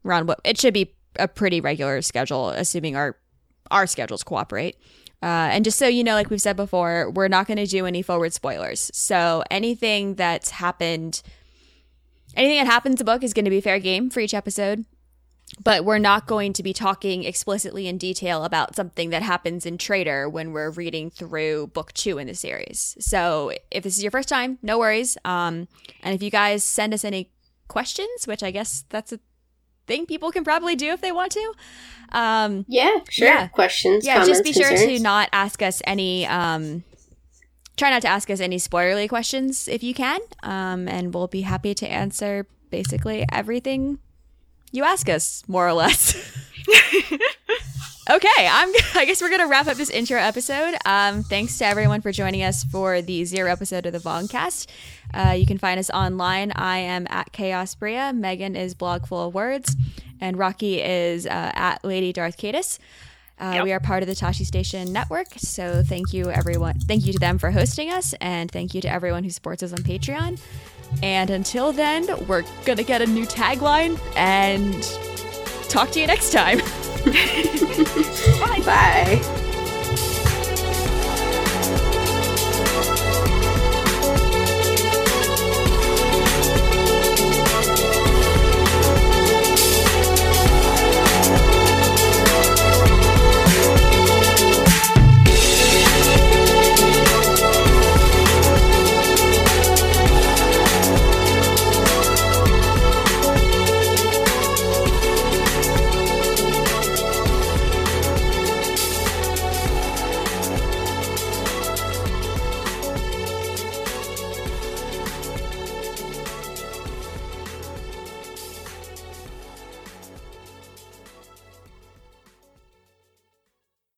around 0.05 0.27
what 0.27 0.41
it 0.43 0.59
should 0.59 0.73
be 0.73 0.93
a 1.15 1.27
pretty 1.27 1.61
regular 1.61 2.01
schedule, 2.01 2.49
assuming 2.49 2.95
our 2.95 3.17
our 3.71 3.87
schedules 3.87 4.23
cooperate. 4.23 4.75
Uh, 5.23 5.49
and 5.51 5.63
just 5.63 5.79
so 5.79 5.87
you 5.87 6.03
know, 6.03 6.13
like 6.13 6.29
we've 6.29 6.41
said 6.41 6.57
before, 6.57 7.09
we're 7.11 7.27
not 7.27 7.47
going 7.47 7.57
to 7.57 7.65
do 7.67 7.85
any 7.85 8.01
forward 8.01 8.33
spoilers. 8.33 8.91
So 8.93 9.43
anything 9.49 10.15
that's 10.15 10.49
happened 10.49 11.21
anything 12.35 12.57
that 12.57 12.71
happens 12.71 12.93
in 12.93 12.97
the 12.97 13.03
book 13.03 13.23
is 13.23 13.33
going 13.33 13.45
to 13.45 13.51
be 13.51 13.61
fair 13.61 13.79
game 13.79 14.09
for 14.09 14.19
each 14.19 14.33
episode 14.33 14.85
but 15.59 15.83
we're 15.83 15.97
not 15.97 16.27
going 16.27 16.53
to 16.53 16.63
be 16.63 16.73
talking 16.73 17.23
explicitly 17.23 17.87
in 17.87 17.97
detail 17.97 18.43
about 18.43 18.75
something 18.75 19.09
that 19.09 19.21
happens 19.21 19.65
in 19.65 19.77
Traitor 19.77 20.29
when 20.29 20.53
we're 20.53 20.71
reading 20.71 21.09
through 21.09 21.67
book 21.67 21.91
two 21.93 22.17
in 22.17 22.27
the 22.27 22.35
series. 22.35 22.95
So 22.99 23.51
if 23.69 23.83
this 23.83 23.97
is 23.97 24.03
your 24.03 24.11
first 24.11 24.29
time, 24.29 24.59
no 24.61 24.79
worries. 24.79 25.17
Um, 25.25 25.67
and 26.03 26.15
if 26.15 26.23
you 26.23 26.29
guys 26.31 26.63
send 26.63 26.93
us 26.93 27.03
any 27.03 27.31
questions, 27.67 28.25
which 28.25 28.43
I 28.43 28.51
guess 28.51 28.85
that's 28.89 29.11
a 29.11 29.19
thing 29.87 30.05
people 30.05 30.31
can 30.31 30.43
probably 30.43 30.75
do 30.75 30.91
if 30.91 31.01
they 31.01 31.11
want 31.11 31.33
to, 31.33 31.53
um, 32.13 32.65
yeah, 32.67 32.99
sure. 33.09 33.27
yeah. 33.27 33.47
Questions, 33.47 34.05
yeah, 34.05 34.19
comments, 34.19 34.29
just 34.29 34.43
be 34.43 34.53
sure 34.53 34.69
concerns? 34.69 34.97
to 34.97 35.03
not 35.03 35.29
ask 35.33 35.61
us 35.61 35.81
any. 35.85 36.25
Um, 36.27 36.83
try 37.81 37.89
not 37.89 38.03
to 38.03 38.07
ask 38.07 38.29
us 38.29 38.39
any 38.39 38.57
spoilerly 38.57 39.09
questions 39.09 39.67
if 39.67 39.81
you 39.81 39.91
can, 39.91 40.19
um, 40.43 40.87
and 40.87 41.15
we'll 41.15 41.25
be 41.25 41.41
happy 41.41 41.73
to 41.73 41.87
answer 41.87 42.45
basically 42.69 43.25
everything 43.31 43.97
you 44.71 44.83
ask 44.83 45.09
us, 45.09 45.43
more 45.47 45.67
or 45.67 45.73
less. 45.73 46.15
okay, 48.09 48.47
I'm. 48.47 48.69
I 48.93 49.05
guess 49.07 49.19
we're 49.19 49.31
gonna 49.31 49.47
wrap 49.47 49.65
up 49.65 49.77
this 49.77 49.89
intro 49.89 50.19
episode. 50.19 50.75
Um, 50.85 51.23
thanks 51.23 51.57
to 51.57 51.65
everyone 51.65 52.01
for 52.01 52.11
joining 52.11 52.43
us 52.43 52.63
for 52.63 53.01
the 53.01 53.25
zero 53.25 53.51
episode 53.51 53.87
of 53.87 53.93
the 53.93 53.99
Vongcast. 53.99 54.67
Uh, 55.11 55.31
you 55.31 55.47
can 55.47 55.57
find 55.57 55.79
us 55.79 55.89
online. 55.89 56.51
I 56.51 56.77
am 56.77 57.07
at 57.09 57.31
Chaos 57.31 57.73
Bria. 57.73 58.13
Megan 58.13 58.55
is 58.55 58.75
blog 58.75 59.07
full 59.07 59.29
of 59.29 59.33
words, 59.33 59.75
and 60.21 60.37
Rocky 60.37 60.83
is 60.83 61.25
uh, 61.25 61.51
at 61.55 61.83
Lady 61.83 62.13
Darth 62.13 62.37
Cadis. 62.37 62.77
Uh, 63.41 63.53
yep. 63.55 63.63
We 63.63 63.73
are 63.73 63.79
part 63.79 64.03
of 64.03 64.07
the 64.07 64.13
Tashi 64.13 64.43
Station 64.43 64.93
Network, 64.93 65.27
so 65.35 65.81
thank 65.83 66.13
you 66.13 66.29
everyone. 66.29 66.77
Thank 66.79 67.07
you 67.07 67.13
to 67.13 67.19
them 67.19 67.39
for 67.39 67.49
hosting 67.49 67.89
us, 67.89 68.13
and 68.21 68.51
thank 68.51 68.75
you 68.75 68.81
to 68.81 68.87
everyone 68.87 69.23
who 69.23 69.31
supports 69.31 69.63
us 69.63 69.73
on 69.73 69.79
Patreon. 69.79 70.39
And 71.01 71.29
until 71.31 71.71
then, 71.71 72.07
we're 72.27 72.43
gonna 72.65 72.83
get 72.83 73.01
a 73.01 73.07
new 73.07 73.25
tagline 73.25 73.99
and 74.15 74.83
talk 75.69 75.89
to 75.91 75.99
you 75.99 76.05
next 76.05 76.31
time. 76.31 76.59
Bye. 78.39 78.61
Bye. 78.63 79.37